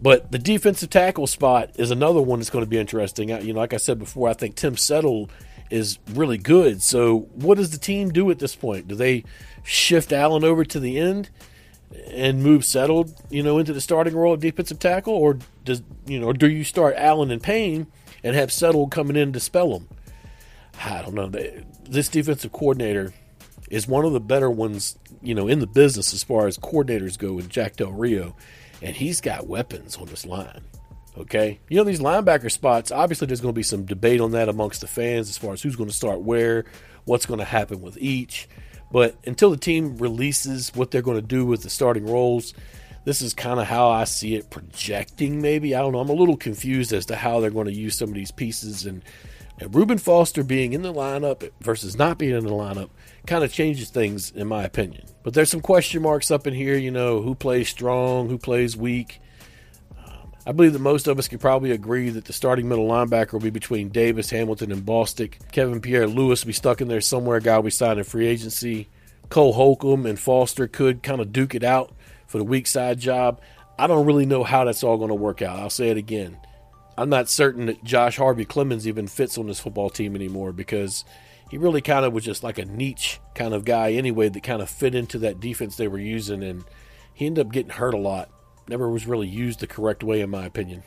But 0.00 0.32
the 0.32 0.38
defensive 0.38 0.90
tackle 0.90 1.26
spot 1.26 1.70
is 1.76 1.90
another 1.90 2.20
one 2.20 2.40
that's 2.40 2.50
going 2.50 2.64
to 2.64 2.68
be 2.68 2.78
interesting. 2.78 3.28
You 3.28 3.52
know, 3.52 3.60
like 3.60 3.72
I 3.72 3.78
said 3.78 3.98
before, 3.98 4.28
I 4.28 4.34
think 4.34 4.56
Tim 4.56 4.76
Settle 4.76 5.30
is 5.70 5.98
really 6.12 6.38
good. 6.38 6.82
So 6.82 7.28
what 7.34 7.56
does 7.56 7.70
the 7.70 7.78
team 7.78 8.10
do 8.10 8.30
at 8.30 8.38
this 8.38 8.54
point? 8.54 8.88
Do 8.88 8.94
they 8.94 9.24
shift 9.62 10.12
Allen 10.12 10.44
over 10.44 10.64
to 10.64 10.80
the 10.80 10.98
end 10.98 11.30
and 12.10 12.42
move 12.42 12.64
Settle, 12.64 13.08
you 13.30 13.42
know, 13.42 13.58
into 13.58 13.72
the 13.72 13.80
starting 13.80 14.14
role 14.14 14.34
of 14.34 14.40
defensive 14.40 14.78
tackle, 14.78 15.14
or 15.14 15.38
does 15.64 15.82
you 16.06 16.18
know, 16.18 16.32
do 16.32 16.48
you 16.48 16.64
start 16.64 16.94
Allen 16.96 17.30
and 17.30 17.42
Payne 17.42 17.86
and 18.22 18.34
have 18.34 18.52
Settle 18.52 18.88
coming 18.88 19.16
in 19.16 19.32
to 19.32 19.40
spell 19.40 19.78
them? 19.78 19.88
I 20.84 21.02
don't 21.02 21.14
know. 21.14 21.30
This 21.88 22.08
defensive 22.08 22.52
coordinator 22.52 23.12
is 23.70 23.88
one 23.88 24.04
of 24.04 24.12
the 24.12 24.20
better 24.20 24.50
ones, 24.50 24.96
you 25.22 25.34
know, 25.34 25.48
in 25.48 25.58
the 25.58 25.66
business 25.66 26.12
as 26.14 26.22
far 26.22 26.46
as 26.46 26.58
coordinators 26.58 27.18
go 27.18 27.32
with 27.32 27.48
Jack 27.48 27.76
Del 27.76 27.92
Rio, 27.92 28.36
and 28.82 28.94
he's 28.94 29.20
got 29.20 29.46
weapons 29.46 29.96
on 29.96 30.06
this 30.06 30.26
line. 30.26 30.62
Okay, 31.18 31.60
you 31.70 31.78
know 31.78 31.84
these 31.84 32.00
linebacker 32.00 32.50
spots. 32.50 32.92
Obviously, 32.92 33.26
there's 33.26 33.40
going 33.40 33.54
to 33.54 33.58
be 33.58 33.62
some 33.62 33.86
debate 33.86 34.20
on 34.20 34.32
that 34.32 34.50
amongst 34.50 34.82
the 34.82 34.86
fans 34.86 35.30
as 35.30 35.38
far 35.38 35.54
as 35.54 35.62
who's 35.62 35.76
going 35.76 35.88
to 35.88 35.96
start 35.96 36.20
where, 36.20 36.66
what's 37.06 37.24
going 37.24 37.38
to 37.38 37.44
happen 37.44 37.80
with 37.80 37.96
each. 37.98 38.48
But 38.92 39.16
until 39.26 39.50
the 39.50 39.56
team 39.56 39.96
releases 39.96 40.74
what 40.74 40.90
they're 40.90 41.02
going 41.02 41.16
to 41.16 41.26
do 41.26 41.46
with 41.46 41.62
the 41.62 41.70
starting 41.70 42.06
roles, 42.06 42.52
this 43.04 43.22
is 43.22 43.32
kind 43.32 43.58
of 43.58 43.66
how 43.66 43.88
I 43.88 44.04
see 44.04 44.34
it 44.34 44.50
projecting. 44.50 45.40
Maybe 45.40 45.74
I 45.74 45.80
don't 45.80 45.92
know. 45.92 46.00
I'm 46.00 46.10
a 46.10 46.14
little 46.14 46.36
confused 46.36 46.92
as 46.92 47.06
to 47.06 47.16
how 47.16 47.40
they're 47.40 47.50
going 47.50 47.66
to 47.66 47.72
use 47.72 47.96
some 47.96 48.10
of 48.10 48.14
these 48.14 48.30
pieces 48.30 48.84
and 48.84 49.02
and 49.58 49.74
Reuben 49.74 49.98
Foster 49.98 50.44
being 50.44 50.72
in 50.72 50.82
the 50.82 50.92
lineup 50.92 51.50
versus 51.60 51.96
not 51.96 52.18
being 52.18 52.36
in 52.36 52.44
the 52.44 52.50
lineup 52.50 52.90
kind 53.26 53.42
of 53.42 53.52
changes 53.52 53.90
things, 53.90 54.30
in 54.30 54.46
my 54.46 54.64
opinion. 54.64 55.06
But 55.22 55.34
there's 55.34 55.50
some 55.50 55.62
question 55.62 56.02
marks 56.02 56.30
up 56.30 56.46
in 56.46 56.54
here. 56.54 56.76
You 56.76 56.90
know, 56.90 57.22
who 57.22 57.34
plays 57.34 57.68
strong, 57.68 58.28
who 58.28 58.38
plays 58.38 58.76
weak. 58.76 59.20
Um, 59.96 60.32
I 60.46 60.52
believe 60.52 60.74
that 60.74 60.80
most 60.80 61.06
of 61.06 61.18
us 61.18 61.26
can 61.26 61.38
probably 61.38 61.70
agree 61.70 62.10
that 62.10 62.26
the 62.26 62.34
starting 62.34 62.68
middle 62.68 62.86
linebacker 62.86 63.32
will 63.32 63.40
be 63.40 63.50
between 63.50 63.88
Davis, 63.88 64.30
Hamilton, 64.30 64.72
and 64.72 64.84
Bostic. 64.84 65.34
Kevin 65.52 65.80
Pierre 65.80 66.06
Louis 66.06 66.42
will 66.42 66.48
be 66.48 66.52
stuck 66.52 66.82
in 66.82 66.88
there 66.88 67.00
somewhere. 67.00 67.40
Guy 67.40 67.58
we 67.58 67.70
signed 67.70 67.98
in 67.98 68.04
free 68.04 68.26
agency. 68.26 68.88
Cole 69.30 69.54
Holcomb 69.54 70.06
and 70.06 70.20
Foster 70.20 70.68
could 70.68 71.02
kind 71.02 71.20
of 71.20 71.32
duke 71.32 71.54
it 71.54 71.64
out 71.64 71.92
for 72.26 72.38
the 72.38 72.44
weak 72.44 72.66
side 72.66 73.00
job. 73.00 73.40
I 73.78 73.86
don't 73.86 74.06
really 74.06 74.26
know 74.26 74.44
how 74.44 74.64
that's 74.64 74.84
all 74.84 74.98
going 74.98 75.08
to 75.08 75.14
work 75.14 75.42
out. 75.42 75.58
I'll 75.58 75.70
say 75.70 75.88
it 75.88 75.96
again. 75.96 76.38
I'm 76.98 77.10
not 77.10 77.28
certain 77.28 77.66
that 77.66 77.84
Josh 77.84 78.16
Harvey 78.16 78.46
Clemons 78.46 78.86
even 78.86 79.06
fits 79.06 79.36
on 79.36 79.46
this 79.46 79.60
football 79.60 79.90
team 79.90 80.14
anymore 80.14 80.52
because 80.52 81.04
he 81.50 81.58
really 81.58 81.82
kind 81.82 82.04
of 82.04 82.12
was 82.12 82.24
just 82.24 82.42
like 82.42 82.58
a 82.58 82.64
niche 82.64 83.20
kind 83.34 83.54
of 83.54 83.64
guy 83.64 83.92
anyway 83.92 84.28
that 84.28 84.42
kind 84.42 84.62
of 84.62 84.70
fit 84.70 84.94
into 84.94 85.18
that 85.18 85.40
defense 85.40 85.76
they 85.76 85.88
were 85.88 85.98
using, 85.98 86.42
and 86.42 86.64
he 87.12 87.26
ended 87.26 87.46
up 87.46 87.52
getting 87.52 87.72
hurt 87.72 87.94
a 87.94 87.98
lot. 87.98 88.30
Never 88.68 88.88
was 88.88 89.06
really 89.06 89.28
used 89.28 89.60
the 89.60 89.66
correct 89.66 90.02
way, 90.02 90.20
in 90.22 90.30
my 90.30 90.44
opinion. 90.44 90.82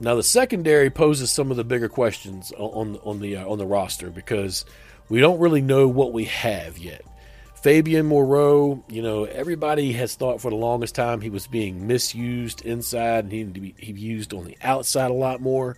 Now 0.00 0.14
the 0.14 0.22
secondary 0.22 0.90
poses 0.90 1.30
some 1.30 1.50
of 1.50 1.56
the 1.56 1.64
bigger 1.64 1.88
questions 1.88 2.52
on 2.56 2.98
on 3.02 3.20
the 3.20 3.36
uh, 3.36 3.48
on 3.48 3.58
the 3.58 3.66
roster 3.66 4.10
because 4.10 4.64
we 5.08 5.20
don't 5.20 5.40
really 5.40 5.60
know 5.60 5.88
what 5.88 6.12
we 6.12 6.24
have 6.24 6.78
yet. 6.78 7.04
Fabian 7.62 8.06
Moreau, 8.06 8.84
you 8.88 9.02
know, 9.02 9.24
everybody 9.24 9.92
has 9.92 10.14
thought 10.14 10.40
for 10.40 10.48
the 10.48 10.56
longest 10.56 10.94
time 10.94 11.20
he 11.20 11.30
was 11.30 11.48
being 11.48 11.88
misused 11.88 12.64
inside 12.64 13.24
and 13.24 13.32
he 13.32 13.38
needed 13.38 13.54
to 13.54 13.60
be 13.60 13.74
he 13.76 13.92
used 13.92 14.32
on 14.32 14.44
the 14.44 14.56
outside 14.62 15.10
a 15.10 15.14
lot 15.14 15.40
more. 15.40 15.76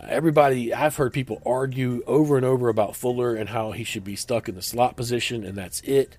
Everybody, 0.00 0.74
I've 0.74 0.96
heard 0.96 1.12
people 1.12 1.40
argue 1.46 2.02
over 2.06 2.36
and 2.36 2.44
over 2.44 2.68
about 2.68 2.96
Fuller 2.96 3.36
and 3.36 3.48
how 3.48 3.70
he 3.72 3.84
should 3.84 4.04
be 4.04 4.16
stuck 4.16 4.48
in 4.48 4.54
the 4.54 4.62
slot 4.62 4.96
position, 4.96 5.44
and 5.44 5.56
that's 5.56 5.80
it. 5.82 6.16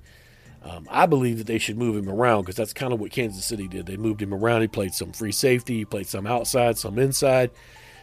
Um, 0.64 0.88
I 0.90 1.06
believe 1.06 1.38
that 1.40 1.48
they 1.48 1.60
should 1.60 1.78
move 1.78 1.96
him 1.96 2.10
around 2.10 2.42
because 2.42 2.56
that's 2.56 2.74
kind 2.74 2.92
of 2.94 3.00
what 3.00 3.12
Kansas 3.12 3.46
City 3.46 3.68
did. 3.68 3.86
They 3.86 3.98
moved 3.98 4.22
him 4.22 4.34
around. 4.34 4.62
He 4.62 4.68
played 4.68 4.94
some 4.94 5.12
free 5.12 5.32
safety, 5.32 5.78
he 5.80 5.86
played 5.86 6.08
some 6.08 6.26
outside, 6.26 6.78
some 6.78 6.98
inside. 7.00 7.52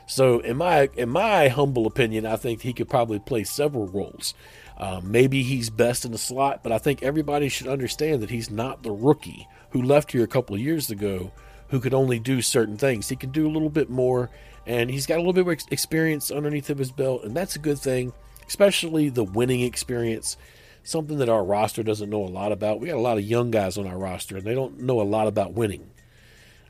So, 0.07 0.39
in 0.41 0.57
my 0.57 0.89
in 0.95 1.09
my 1.09 1.49
humble 1.49 1.87
opinion, 1.87 2.27
I 2.27 2.37
think 2.37 2.63
he 2.63 2.73
could 2.73 2.89
probably 2.89 3.19
play 3.19 3.45
several 3.45 3.89
roles. 3.89 4.35
Uh, 4.79 5.01
maybe 5.03 5.43
he's 5.43 5.71
best 5.71 6.05
in 6.05 6.13
the 6.13 6.19
slot, 6.19 6.63
but 6.63 6.73
I 6.73 6.79
think 6.79 7.03
everybody 7.03 7.49
should 7.49 7.69
understand 7.69 8.23
that 8.23 8.31
he's 8.31 8.51
not 8.51 8.83
the 8.83 8.93
rookie 8.93 9.49
who 9.71 9.83
left 9.83 10.13
here 10.13 10.23
a 10.23 10.29
couple 10.29 10.55
of 10.55 10.61
years 10.61 10.91
ago 10.91 11.33
who 11.69 11.81
could 11.81 11.95
only 11.95 12.19
do 12.19 12.43
certain 12.43 12.77
things. 12.77 13.09
He 13.09 13.17
can 13.17 13.31
do 13.31 13.47
a 13.47 13.51
little 13.51 13.71
bit 13.71 13.91
more, 13.91 14.31
and 14.67 14.91
he's 14.91 15.07
got 15.07 15.17
a 15.17 15.23
little 15.23 15.33
bit 15.33 15.47
of 15.47 15.73
experience 15.73 16.31
underneath 16.31 16.71
of 16.71 16.79
his 16.79 16.93
belt, 16.93 17.25
and 17.25 17.37
that's 17.37 17.57
a 17.57 17.61
good 17.61 17.79
thing, 17.79 18.13
especially 18.47 19.09
the 19.09 19.25
winning 19.25 19.63
experience. 19.63 20.37
Something 20.85 21.19
that 21.19 21.29
our 21.29 21.43
roster 21.43 21.83
doesn't 21.83 22.11
know 22.11 22.23
a 22.23 22.29
lot 22.29 22.53
about. 22.53 22.79
We 22.79 22.87
got 22.87 22.97
a 22.97 23.01
lot 23.01 23.19
of 23.19 23.25
young 23.25 23.51
guys 23.51 23.77
on 23.77 23.89
our 23.89 23.99
roster, 23.99 24.37
and 24.37 24.47
they 24.47 24.55
don't 24.55 24.83
know 24.83 25.01
a 25.01 25.03
lot 25.03 25.27
about 25.27 25.55
winning. 25.55 25.91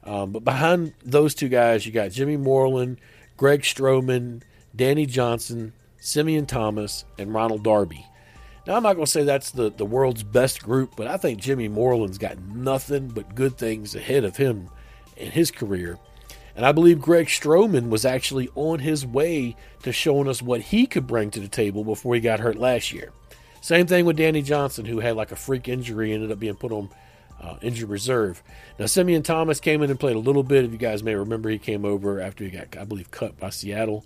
Um, 0.04 0.30
but 0.30 0.44
behind 0.44 0.94
those 1.04 1.34
two 1.34 1.50
guys, 1.50 1.84
you 1.84 1.92
got 1.92 2.12
Jimmy 2.12 2.38
Moreland, 2.38 2.98
Greg 3.36 3.62
Stroman, 3.62 4.42
Danny 4.74 5.04
Johnson, 5.04 5.74
Simeon 6.06 6.46
Thomas, 6.46 7.04
and 7.18 7.34
Ronald 7.34 7.64
Darby. 7.64 8.06
Now, 8.64 8.76
I'm 8.76 8.84
not 8.84 8.94
going 8.94 9.06
to 9.06 9.10
say 9.10 9.24
that's 9.24 9.50
the, 9.50 9.70
the 9.70 9.84
world's 9.84 10.22
best 10.22 10.62
group, 10.62 10.92
but 10.96 11.08
I 11.08 11.16
think 11.16 11.40
Jimmy 11.40 11.66
Moreland's 11.66 12.16
got 12.16 12.38
nothing 12.38 13.08
but 13.08 13.34
good 13.34 13.58
things 13.58 13.96
ahead 13.96 14.22
of 14.22 14.36
him 14.36 14.70
in 15.16 15.32
his 15.32 15.50
career. 15.50 15.98
And 16.54 16.64
I 16.64 16.70
believe 16.70 17.00
Greg 17.00 17.26
Stroman 17.26 17.88
was 17.88 18.04
actually 18.04 18.48
on 18.54 18.78
his 18.78 19.04
way 19.04 19.56
to 19.82 19.90
showing 19.90 20.28
us 20.28 20.40
what 20.40 20.60
he 20.60 20.86
could 20.86 21.08
bring 21.08 21.32
to 21.32 21.40
the 21.40 21.48
table 21.48 21.82
before 21.82 22.14
he 22.14 22.20
got 22.20 22.38
hurt 22.38 22.56
last 22.56 22.92
year. 22.92 23.10
Same 23.60 23.88
thing 23.88 24.04
with 24.04 24.16
Danny 24.16 24.42
Johnson, 24.42 24.84
who 24.86 25.00
had 25.00 25.16
like 25.16 25.32
a 25.32 25.36
freak 25.36 25.66
injury, 25.66 26.12
ended 26.12 26.30
up 26.30 26.38
being 26.38 26.54
put 26.54 26.70
on 26.70 26.88
uh, 27.42 27.56
injured 27.62 27.90
reserve. 27.90 28.44
Now, 28.78 28.86
Simeon 28.86 29.24
Thomas 29.24 29.58
came 29.58 29.82
in 29.82 29.90
and 29.90 29.98
played 29.98 30.14
a 30.14 30.20
little 30.20 30.44
bit. 30.44 30.64
If 30.64 30.70
you 30.70 30.78
guys 30.78 31.02
may 31.02 31.16
remember, 31.16 31.50
he 31.50 31.58
came 31.58 31.84
over 31.84 32.20
after 32.20 32.44
he 32.44 32.50
got, 32.50 32.76
I 32.76 32.84
believe, 32.84 33.10
cut 33.10 33.40
by 33.40 33.50
Seattle. 33.50 34.04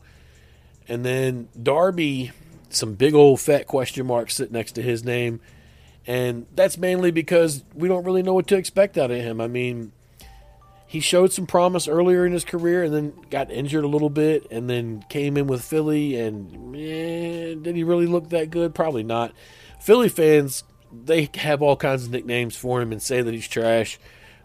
And 0.90 1.04
then 1.04 1.48
Darby, 1.60 2.32
some 2.68 2.94
big 2.94 3.14
old 3.14 3.40
fat 3.40 3.68
question 3.68 4.06
marks 4.06 4.34
sit 4.34 4.50
next 4.50 4.72
to 4.72 4.82
his 4.82 5.04
name. 5.04 5.40
And 6.04 6.46
that's 6.54 6.76
mainly 6.76 7.12
because 7.12 7.62
we 7.74 7.86
don't 7.86 8.04
really 8.04 8.24
know 8.24 8.34
what 8.34 8.48
to 8.48 8.56
expect 8.56 8.98
out 8.98 9.12
of 9.12 9.18
him. 9.18 9.40
I 9.40 9.46
mean, 9.46 9.92
he 10.88 10.98
showed 10.98 11.32
some 11.32 11.46
promise 11.46 11.86
earlier 11.86 12.26
in 12.26 12.32
his 12.32 12.44
career 12.44 12.82
and 12.82 12.92
then 12.92 13.12
got 13.30 13.52
injured 13.52 13.84
a 13.84 13.88
little 13.88 14.10
bit 14.10 14.50
and 14.50 14.68
then 14.68 15.04
came 15.08 15.36
in 15.36 15.46
with 15.46 15.62
Philly. 15.62 16.18
And 16.18 16.74
eh, 16.74 17.54
did 17.54 17.76
he 17.76 17.84
really 17.84 18.06
look 18.06 18.30
that 18.30 18.50
good? 18.50 18.74
Probably 18.74 19.04
not. 19.04 19.32
Philly 19.80 20.08
fans, 20.08 20.64
they 20.92 21.30
have 21.36 21.62
all 21.62 21.76
kinds 21.76 22.04
of 22.04 22.10
nicknames 22.10 22.56
for 22.56 22.82
him 22.82 22.90
and 22.90 23.00
say 23.00 23.22
that 23.22 23.32
he's 23.32 23.46
trash. 23.46 24.00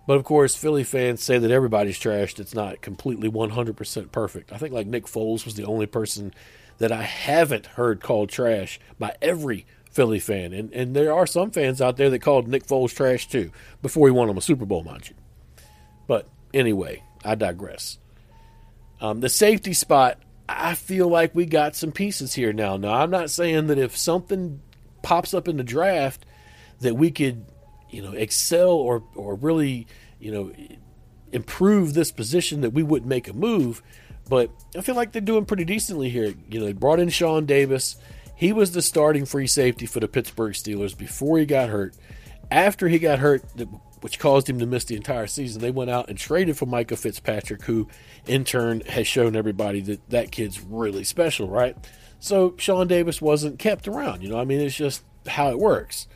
But 0.07 0.17
of 0.17 0.23
course, 0.23 0.55
Philly 0.55 0.83
fans 0.83 1.23
say 1.23 1.37
that 1.37 1.51
everybody's 1.51 1.99
trashed. 1.99 2.39
It's 2.39 2.53
not 2.53 2.81
completely 2.81 3.29
100% 3.29 4.11
perfect. 4.11 4.53
I 4.53 4.57
think 4.57 4.73
like 4.73 4.87
Nick 4.87 5.05
Foles 5.05 5.45
was 5.45 5.55
the 5.55 5.65
only 5.65 5.87
person 5.87 6.33
that 6.77 6.91
I 6.91 7.03
haven't 7.03 7.65
heard 7.65 8.01
called 8.01 8.29
trash 8.29 8.79
by 8.99 9.15
every 9.21 9.65
Philly 9.89 10.19
fan. 10.19 10.51
And 10.53 10.73
and 10.73 10.95
there 10.95 11.13
are 11.13 11.25
some 11.25 11.51
fans 11.51 11.81
out 11.81 11.97
there 11.97 12.09
that 12.09 12.19
called 12.19 12.47
Nick 12.47 12.67
Foles 12.67 12.93
trash 12.93 13.27
too 13.27 13.51
before 13.81 14.07
he 14.07 14.11
won 14.11 14.29
him 14.29 14.37
a 14.37 14.41
Super 14.41 14.65
Bowl, 14.65 14.83
mind 14.83 15.09
you. 15.09 15.15
But 16.05 16.27
anyway, 16.53 17.01
I 17.23 17.35
digress. 17.35 17.97
Um, 18.99 19.21
the 19.21 19.29
safety 19.29 19.73
spot, 19.73 20.19
I 20.47 20.75
feel 20.75 21.07
like 21.07 21.33
we 21.33 21.45
got 21.45 21.75
some 21.75 21.91
pieces 21.91 22.33
here 22.33 22.53
now. 22.53 22.77
Now, 22.77 22.93
I'm 22.93 23.09
not 23.09 23.29
saying 23.29 23.67
that 23.67 23.77
if 23.77 23.97
something 23.97 24.61
pops 25.01 25.33
up 25.33 25.47
in 25.47 25.57
the 25.57 25.63
draft 25.63 26.25
that 26.81 26.95
we 26.95 27.11
could, 27.11 27.45
you 27.95 28.01
know, 28.01 28.12
excel 28.12 28.71
or 28.71 29.03
or 29.15 29.36
really, 29.36 29.88
you 30.19 30.31
know, 30.31 30.51
improve 31.31 31.93
this 31.93 32.12
position 32.12 32.62
that 32.62 32.71
we 32.71 32.84
wouldn't 32.84 33.10
make 33.10 33.27
a 33.27 33.34
move. 33.34 33.81
But 34.27 34.51
I 34.77 34.81
feel 34.81 34.95
like 34.95 35.12
they're 35.12 35.21
doing 35.21 35.45
pretty 35.45 35.65
decently 35.65 36.10
here. 36.10 36.34
You 36.49 36.60
know, 36.60 36.65
they 36.65 36.73
brought 36.73 36.99
in 36.99 37.10
Sean 37.10 37.45
Davis. 37.45 37.95
He 38.36 38.51
was 38.51 38.73
the 38.73 38.81
starting 38.81 39.25
free 39.25 39.47
safety 39.47 39.86
for 39.86 40.01
the 40.01 40.10
Pittsburgh 40.10 40.53
Steelers 40.53 40.97
before 40.97 41.38
he 41.38 41.45
got 41.45 41.69
hurt. 41.69 41.95
After 42.51 42.89
he 42.89 42.99
got 42.99 43.19
hurt, 43.19 43.43
which 44.01 44.19
caused 44.19 44.49
him 44.49 44.60
to 44.60 44.65
miss 44.65 44.84
the 44.84 44.95
entire 44.95 45.27
season, 45.27 45.62
they 45.62 45.71
went 45.71 45.89
out 45.89 46.10
and 46.10 46.17
traded 46.17 46.58
for 46.58 46.65
Minkah 46.65 46.97
Fitzpatrick, 46.97 47.63
who 47.63 47.88
in 48.27 48.43
turn 48.43 48.81
has 48.81 49.08
shown 49.08 49.36
everybody 49.36 49.79
that 49.81 50.10
that 50.10 50.31
kid's 50.31 50.62
really 50.62 51.03
special, 51.05 51.47
right? 51.47 51.77
So 52.19 52.55
Sean 52.58 52.88
Davis 52.88 53.21
wasn't 53.21 53.58
kept 53.58 53.88
around. 53.88 54.21
You 54.21 54.29
know, 54.29 54.39
I 54.39 54.43
mean, 54.43 54.60
it's 54.60 54.75
just 54.75 55.03
how 55.27 55.49
it 55.49 55.60
works. 55.60 56.08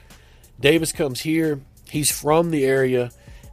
Davis 0.60 0.92
comes 0.92 1.22
here. 1.22 1.62
He's 1.90 2.12
from 2.12 2.52
the 2.52 2.66
area, 2.66 3.12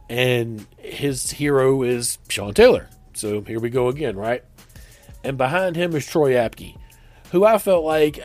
and 0.09 0.65
his 0.77 1.31
hero 1.31 1.83
is 1.83 2.17
Sean 2.29 2.53
Taylor. 2.53 2.89
So 3.13 3.41
here 3.41 3.59
we 3.59 3.69
go 3.69 3.87
again, 3.87 4.15
right? 4.15 4.43
And 5.23 5.37
behind 5.37 5.75
him 5.75 5.95
is 5.95 6.05
Troy 6.05 6.33
Apke, 6.33 6.77
who 7.31 7.43
I 7.43 7.57
felt 7.57 7.83
like 7.83 8.19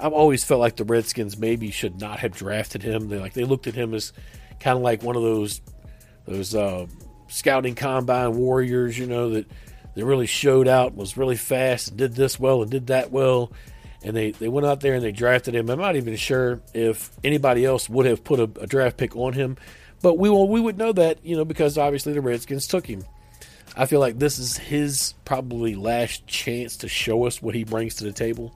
I've 0.00 0.12
always 0.12 0.44
felt 0.44 0.60
like 0.60 0.76
the 0.76 0.84
Redskins 0.84 1.38
maybe 1.38 1.70
should 1.70 2.00
not 2.00 2.18
have 2.18 2.32
drafted 2.32 2.82
him. 2.82 3.08
They 3.08 3.18
like 3.18 3.34
they 3.34 3.44
looked 3.44 3.66
at 3.66 3.74
him 3.74 3.94
as 3.94 4.12
kind 4.60 4.76
of 4.76 4.82
like 4.82 5.02
one 5.02 5.16
of 5.16 5.22
those 5.22 5.60
those 6.26 6.54
uh, 6.54 6.86
scouting 7.28 7.74
combine 7.74 8.36
warriors, 8.36 8.98
you 8.98 9.06
know, 9.06 9.30
that 9.30 9.46
that 9.94 10.04
really 10.04 10.26
showed 10.26 10.68
out, 10.68 10.94
was 10.94 11.16
really 11.16 11.36
fast, 11.36 11.96
did 11.96 12.14
this 12.14 12.38
well 12.38 12.62
and 12.62 12.70
did 12.70 12.88
that 12.88 13.10
well. 13.10 13.52
And 14.06 14.16
they, 14.16 14.30
they 14.30 14.46
went 14.46 14.64
out 14.64 14.80
there 14.80 14.94
and 14.94 15.02
they 15.02 15.10
drafted 15.10 15.56
him. 15.56 15.68
I'm 15.68 15.80
not 15.80 15.96
even 15.96 16.14
sure 16.14 16.60
if 16.72 17.10
anybody 17.24 17.64
else 17.64 17.88
would 17.88 18.06
have 18.06 18.22
put 18.22 18.38
a, 18.38 18.44
a 18.60 18.66
draft 18.68 18.96
pick 18.96 19.16
on 19.16 19.32
him, 19.32 19.56
but 20.00 20.16
we 20.16 20.30
will, 20.30 20.48
we 20.48 20.60
would 20.60 20.78
know 20.78 20.92
that, 20.92 21.26
you 21.26 21.36
know, 21.36 21.44
because 21.44 21.76
obviously 21.76 22.12
the 22.12 22.20
Redskins 22.20 22.68
took 22.68 22.86
him. 22.86 23.04
I 23.76 23.86
feel 23.86 23.98
like 23.98 24.20
this 24.20 24.38
is 24.38 24.56
his 24.56 25.14
probably 25.24 25.74
last 25.74 26.24
chance 26.28 26.76
to 26.78 26.88
show 26.88 27.26
us 27.26 27.42
what 27.42 27.56
he 27.56 27.64
brings 27.64 27.96
to 27.96 28.04
the 28.04 28.12
table. 28.12 28.54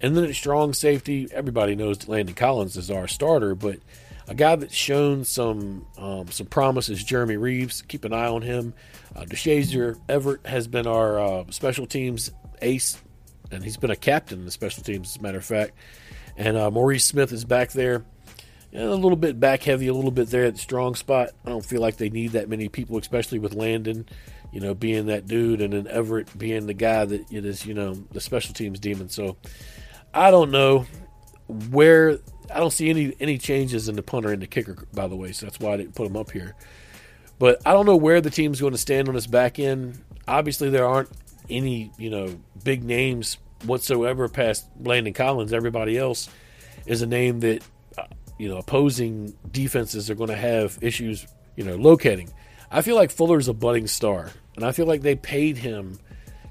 And 0.00 0.16
then 0.16 0.24
at 0.24 0.34
strong 0.34 0.74
safety, 0.74 1.28
everybody 1.32 1.76
knows 1.76 2.08
Landon 2.08 2.34
Collins 2.34 2.76
is 2.76 2.90
our 2.90 3.06
starter, 3.06 3.54
but 3.54 3.78
a 4.26 4.34
guy 4.34 4.56
that's 4.56 4.74
shown 4.74 5.22
some 5.24 5.86
um, 5.96 6.28
some 6.30 6.46
promise 6.48 6.88
is 6.88 7.02
Jeremy 7.04 7.36
Reaves. 7.36 7.82
Keep 7.82 8.04
an 8.04 8.12
eye 8.12 8.26
on 8.26 8.42
him. 8.42 8.74
Uh, 9.14 9.22
Deshazor 9.22 9.98
Everett 10.08 10.44
has 10.44 10.66
been 10.66 10.86
our 10.86 11.20
uh, 11.20 11.44
special 11.50 11.86
teams 11.86 12.32
ace, 12.60 12.98
and 13.50 13.62
he's 13.62 13.76
been 13.76 13.90
a 13.90 13.96
captain 13.96 14.40
in 14.40 14.44
the 14.44 14.50
special 14.50 14.82
teams, 14.82 15.10
as 15.10 15.16
a 15.16 15.22
matter 15.22 15.38
of 15.38 15.44
fact. 15.44 15.72
And 16.36 16.56
uh, 16.56 16.70
Maurice 16.70 17.04
Smith 17.04 17.32
is 17.32 17.44
back 17.44 17.72
there. 17.72 18.04
And 18.72 18.82
a 18.82 18.94
little 18.94 19.16
bit 19.16 19.40
back 19.40 19.62
heavy, 19.62 19.86
a 19.86 19.94
little 19.94 20.10
bit 20.10 20.28
there 20.28 20.44
at 20.44 20.54
the 20.54 20.60
strong 20.60 20.94
spot. 20.94 21.30
I 21.44 21.48
don't 21.48 21.64
feel 21.64 21.80
like 21.80 21.96
they 21.96 22.10
need 22.10 22.32
that 22.32 22.48
many 22.48 22.68
people, 22.68 22.98
especially 22.98 23.38
with 23.38 23.54
Landon, 23.54 24.06
you 24.52 24.60
know, 24.60 24.74
being 24.74 25.06
that 25.06 25.26
dude, 25.26 25.62
and 25.62 25.72
then 25.72 25.86
Everett 25.86 26.36
being 26.36 26.66
the 26.66 26.74
guy 26.74 27.04
that 27.04 27.32
it 27.32 27.44
is, 27.46 27.64
you 27.64 27.74
know, 27.74 27.94
the 28.12 28.20
special 28.20 28.52
teams 28.52 28.78
demon. 28.78 29.08
So 29.08 29.36
I 30.12 30.30
don't 30.30 30.50
know 30.50 30.84
where 31.70 32.18
I 32.52 32.58
don't 32.58 32.72
see 32.72 32.90
any 32.90 33.14
any 33.20 33.38
changes 33.38 33.88
in 33.88 33.96
the 33.96 34.02
punter 34.02 34.30
and 34.32 34.42
the 34.42 34.46
kicker, 34.46 34.86
by 34.92 35.06
the 35.06 35.16
way. 35.16 35.32
So 35.32 35.46
that's 35.46 35.58
why 35.58 35.72
I 35.72 35.76
didn't 35.78 35.94
put 35.94 36.04
them 36.04 36.16
up 36.16 36.30
here. 36.30 36.54
But 37.38 37.60
I 37.66 37.72
don't 37.72 37.86
know 37.86 37.96
where 37.96 38.20
the 38.20 38.30
team's 38.30 38.60
going 38.60 38.72
to 38.72 38.78
stand 38.78 39.08
on 39.08 39.14
this 39.14 39.26
back 39.26 39.58
end. 39.58 40.02
Obviously, 40.26 40.70
there 40.70 40.86
aren't 40.86 41.10
any 41.50 41.90
you 41.98 42.10
know 42.10 42.38
big 42.64 42.84
names 42.84 43.38
whatsoever 43.64 44.28
past 44.28 44.66
Landon 44.80 45.12
Collins. 45.12 45.52
Everybody 45.52 45.96
else 45.98 46.28
is 46.86 47.02
a 47.02 47.06
name 47.06 47.40
that 47.40 47.62
uh, 47.98 48.04
you 48.38 48.48
know 48.48 48.58
opposing 48.58 49.34
defenses 49.50 50.10
are 50.10 50.14
going 50.14 50.30
to 50.30 50.36
have 50.36 50.78
issues 50.82 51.26
you 51.56 51.64
know 51.64 51.76
locating. 51.76 52.30
I 52.70 52.82
feel 52.82 52.96
like 52.96 53.10
Fuller's 53.10 53.48
a 53.48 53.54
budding 53.54 53.86
star, 53.86 54.30
and 54.56 54.64
I 54.64 54.72
feel 54.72 54.86
like 54.86 55.02
they 55.02 55.16
paid 55.16 55.56
him 55.56 55.98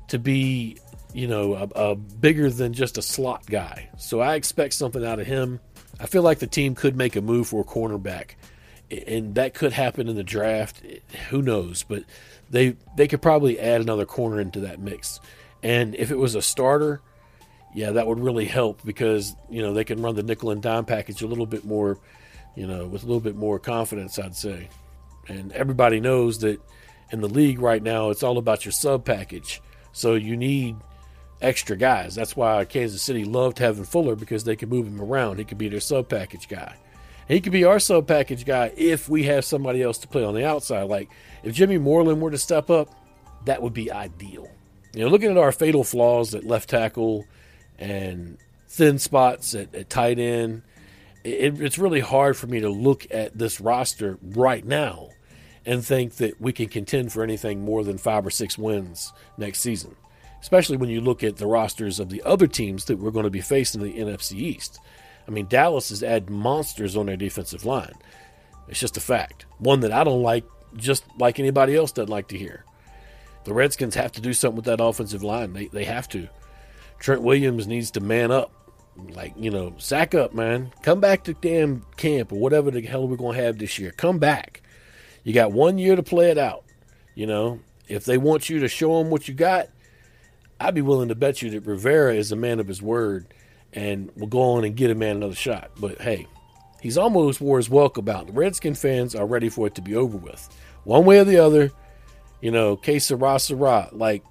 to 0.07 0.19
be 0.19 0.77
you 1.13 1.27
know 1.27 1.53
a, 1.55 1.91
a 1.91 1.95
bigger 1.95 2.49
than 2.49 2.73
just 2.73 2.97
a 2.97 3.01
slot 3.01 3.45
guy. 3.45 3.89
So 3.97 4.19
I 4.19 4.35
expect 4.35 4.73
something 4.73 5.05
out 5.05 5.19
of 5.19 5.27
him. 5.27 5.59
I 5.99 6.07
feel 6.07 6.23
like 6.23 6.39
the 6.39 6.47
team 6.47 6.75
could 6.75 6.95
make 6.95 7.15
a 7.15 7.21
move 7.21 7.47
for 7.47 7.61
a 7.61 7.63
cornerback, 7.63 8.31
and 8.91 9.35
that 9.35 9.53
could 9.53 9.71
happen 9.71 10.07
in 10.09 10.15
the 10.15 10.23
draft. 10.23 10.81
Who 11.29 11.41
knows? 11.41 11.83
But 11.83 12.03
they 12.49 12.75
they 12.95 13.07
could 13.07 13.21
probably 13.21 13.59
add 13.59 13.81
another 13.81 14.05
corner 14.05 14.39
into 14.39 14.61
that 14.61 14.79
mix. 14.79 15.19
And 15.63 15.95
if 15.95 16.11
it 16.11 16.17
was 16.17 16.35
a 16.35 16.41
starter, 16.41 17.01
yeah, 17.73 17.91
that 17.91 18.07
would 18.07 18.19
really 18.19 18.45
help 18.45 18.81
because 18.85 19.35
you 19.49 19.61
know 19.61 19.73
they 19.73 19.83
can 19.83 20.01
run 20.01 20.15
the 20.15 20.23
nickel 20.23 20.51
and 20.51 20.61
dime 20.61 20.85
package 20.85 21.21
a 21.21 21.27
little 21.27 21.45
bit 21.45 21.65
more, 21.65 21.97
you 22.55 22.67
know, 22.67 22.87
with 22.87 23.03
a 23.03 23.05
little 23.05 23.21
bit 23.21 23.35
more 23.35 23.59
confidence, 23.59 24.19
I'd 24.19 24.35
say. 24.35 24.69
And 25.27 25.51
everybody 25.53 25.99
knows 25.99 26.39
that 26.39 26.59
in 27.11 27.21
the 27.21 27.27
league 27.27 27.59
right 27.59 27.81
now, 27.81 28.09
it's 28.09 28.23
all 28.23 28.37
about 28.37 28.65
your 28.65 28.71
sub 28.71 29.05
package. 29.05 29.61
So 29.91 30.15
you 30.15 30.37
need 30.37 30.75
extra 31.41 31.77
guys. 31.77 32.15
That's 32.15 32.35
why 32.35 32.65
Kansas 32.65 33.01
City 33.01 33.23
loved 33.23 33.59
having 33.59 33.85
Fuller 33.85 34.15
because 34.15 34.43
they 34.43 34.55
could 34.55 34.69
move 34.69 34.87
him 34.87 35.01
around. 35.01 35.37
He 35.37 35.45
could 35.45 35.57
be 35.57 35.69
their 35.69 35.79
sub 35.79 36.09
package 36.09 36.47
guy. 36.47 36.75
He 37.27 37.41
could 37.41 37.53
be 37.53 37.63
our 37.63 37.79
sub 37.79 38.07
package 38.07 38.45
guy 38.45 38.71
if 38.77 39.09
we 39.09 39.23
have 39.23 39.45
somebody 39.45 39.81
else 39.81 39.97
to 39.99 40.07
play 40.07 40.23
on 40.23 40.35
the 40.35 40.45
outside. 40.45 40.83
Like 40.83 41.09
if 41.45 41.55
Jimmy 41.55 41.77
Moreland 41.77 42.21
were 42.21 42.31
to 42.31 42.37
step 42.37 42.69
up, 42.69 42.89
that 43.45 43.61
would 43.61 43.73
be 43.73 43.91
ideal. 43.91 44.49
You 44.93 45.03
know, 45.03 45.07
looking 45.07 45.31
at 45.31 45.37
our 45.37 45.51
fatal 45.51 45.83
flaws 45.83 46.35
at 46.35 46.43
left 46.43 46.69
tackle 46.69 47.25
and 47.79 48.37
thin 48.67 48.99
spots 48.99 49.55
at, 49.55 49.73
at 49.73 49.89
tight 49.89 50.19
end, 50.19 50.63
it, 51.23 51.61
it's 51.61 51.79
really 51.79 52.01
hard 52.01 52.35
for 52.35 52.47
me 52.47 52.59
to 52.59 52.69
look 52.69 53.07
at 53.11 53.37
this 53.37 53.61
roster 53.61 54.17
right 54.21 54.65
now 54.65 55.09
and 55.65 55.85
think 55.85 56.15
that 56.15 56.41
we 56.41 56.51
can 56.51 56.67
contend 56.67 57.13
for 57.13 57.23
anything 57.23 57.63
more 57.63 57.83
than 57.83 57.97
five 57.97 58.25
or 58.25 58.29
six 58.29 58.57
wins 58.57 59.13
next 59.37 59.61
season 59.61 59.95
especially 60.45 60.77
when 60.77 60.91
you 60.91 61.01
look 61.01 61.23
at 61.23 61.37
the 61.37 61.47
rosters 61.47 61.99
of 61.99 62.09
the 62.09 62.21
other 62.21 62.45
teams 62.45 62.85
that 62.85 62.99
we're 62.99 63.09
going 63.09 63.23
to 63.23 63.31
be 63.31 63.41
facing 63.41 63.81
in 63.81 63.87
the 63.87 63.97
NFC 63.97 64.33
East. 64.33 64.79
I 65.27 65.31
mean, 65.31 65.47
Dallas 65.47 65.89
has 65.89 66.03
added 66.03 66.29
monsters 66.29 66.95
on 66.95 67.07
their 67.07 67.17
defensive 67.17 67.65
line. 67.65 67.95
It's 68.67 68.79
just 68.79 68.95
a 68.95 68.99
fact. 68.99 69.47
One 69.57 69.79
that 69.79 69.91
I 69.91 70.03
don't 70.03 70.21
like, 70.21 70.43
just 70.75 71.03
like 71.17 71.39
anybody 71.39 71.75
else 71.75 71.91
doesn't 71.91 72.09
like 72.09 72.29
to 72.29 72.37
hear. 72.37 72.65
The 73.43 73.53
Redskins 73.53 73.95
have 73.95 74.11
to 74.13 74.21
do 74.21 74.33
something 74.33 74.55
with 74.55 74.65
that 74.65 74.81
offensive 74.81 75.23
line. 75.23 75.53
They, 75.53 75.67
they 75.67 75.85
have 75.85 76.09
to. 76.09 76.27
Trent 76.99 77.21
Williams 77.21 77.67
needs 77.67 77.91
to 77.91 77.99
man 77.99 78.31
up. 78.31 78.51
Like, 78.97 79.33
you 79.37 79.51
know, 79.51 79.75
sack 79.77 80.15
up, 80.15 80.33
man. 80.33 80.71
Come 80.81 80.99
back 80.99 81.25
to 81.25 81.33
damn 81.33 81.85
camp 81.97 82.31
or 82.31 82.39
whatever 82.39 82.71
the 82.71 82.81
hell 82.81 83.07
we're 83.07 83.17
going 83.17 83.37
to 83.37 83.43
have 83.43 83.57
this 83.57 83.77
year. 83.77 83.91
Come 83.91 84.19
back. 84.19 84.61
You 85.23 85.33
got 85.33 85.51
one 85.51 85.77
year 85.77 85.95
to 85.95 86.03
play 86.03 86.31
it 86.31 86.37
out. 86.37 86.63
You 87.13 87.27
know, 87.27 87.59
if 87.87 88.05
they 88.05 88.17
want 88.17 88.49
you 88.49 88.59
to 88.59 88.67
show 88.67 88.99
them 88.99 89.09
what 89.09 89.27
you 89.27 89.33
got, 89.33 89.67
I'd 90.59 90.75
be 90.75 90.81
willing 90.81 91.09
to 91.09 91.15
bet 91.15 91.41
you 91.41 91.49
that 91.51 91.65
Rivera 91.65 92.15
is 92.15 92.31
a 92.31 92.35
man 92.35 92.59
of 92.59 92.67
his 92.67 92.81
word 92.81 93.27
and 93.73 94.09
will 94.15 94.27
go 94.27 94.41
on 94.41 94.63
and 94.63 94.75
get 94.75 94.91
a 94.91 94.95
man 94.95 95.17
another 95.17 95.35
shot. 95.35 95.71
But 95.77 96.01
hey, 96.01 96.27
he's 96.81 96.97
almost 96.97 97.41
wore 97.41 97.57
his 97.57 97.69
welcome 97.69 98.07
out. 98.07 98.27
The 98.27 98.33
Redskin 98.33 98.75
fans 98.75 99.15
are 99.15 99.25
ready 99.25 99.49
for 99.49 99.67
it 99.67 99.75
to 99.75 99.81
be 99.81 99.95
over 99.95 100.17
with. 100.17 100.49
One 100.85 101.05
way 101.05 101.19
or 101.19 101.25
the 101.25 101.37
other, 101.37 101.71
you 102.41 102.51
know, 102.51 102.77
que 102.77 102.99
sera, 102.99 103.39
sera. 103.39 103.89
Like, 103.91 104.23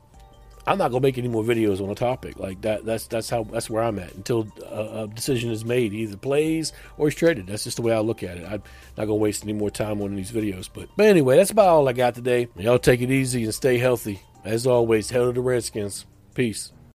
I'm 0.67 0.79
not 0.79 0.91
gonna 0.91 1.03
make 1.03 1.19
any 1.19 1.29
more 1.29 1.43
videos 1.43 1.83
on 1.83 1.91
a 1.91 1.95
topic 1.95 2.39
like 2.39 2.63
that. 2.63 2.87
That's 2.87 3.07
that's 3.07 3.29
how 3.29 3.45
that's 3.45 3.69
where 3.69 3.83
I'm 3.83 3.99
at 3.99 4.15
until 4.15 4.49
a, 4.71 5.03
a, 5.03 5.09
decision 5.09 5.51
is 5.51 5.65
made. 5.65 5.93
He 5.93 5.99
either 5.99 6.17
plays 6.17 6.73
or 6.97 7.09
he's 7.09 7.17
traded. 7.17 7.49
That's 7.49 7.65
just 7.65 7.77
the 7.77 7.83
way 7.83 7.93
I 7.93 7.99
look 7.99 8.23
at 8.23 8.39
it. 8.39 8.45
I'm 8.45 8.63
not 8.97 9.05
gonna 9.05 9.17
waste 9.17 9.45
any 9.45 9.53
more 9.53 9.71
time 9.71 10.01
on 10.01 10.15
these 10.15 10.33
videos. 10.33 10.71
But 10.73 10.89
but 10.97 11.07
anyway, 11.07 11.37
that's 11.37 11.51
about 11.51 11.69
all 11.69 11.89
I 11.89 11.93
got 11.93 12.15
today. 12.15 12.49
Y'all 12.57 12.79
take 12.79 13.03
it 13.03 13.11
easy 13.11 13.45
and 13.45 13.55
stay 13.55 13.77
healthy. 13.77 14.23
As 14.45 14.67
always, 14.67 15.11
hell 15.11 15.27
to 15.27 15.33
the 15.33 15.41
Redskins. 15.41 16.07
Peace. 16.35 16.73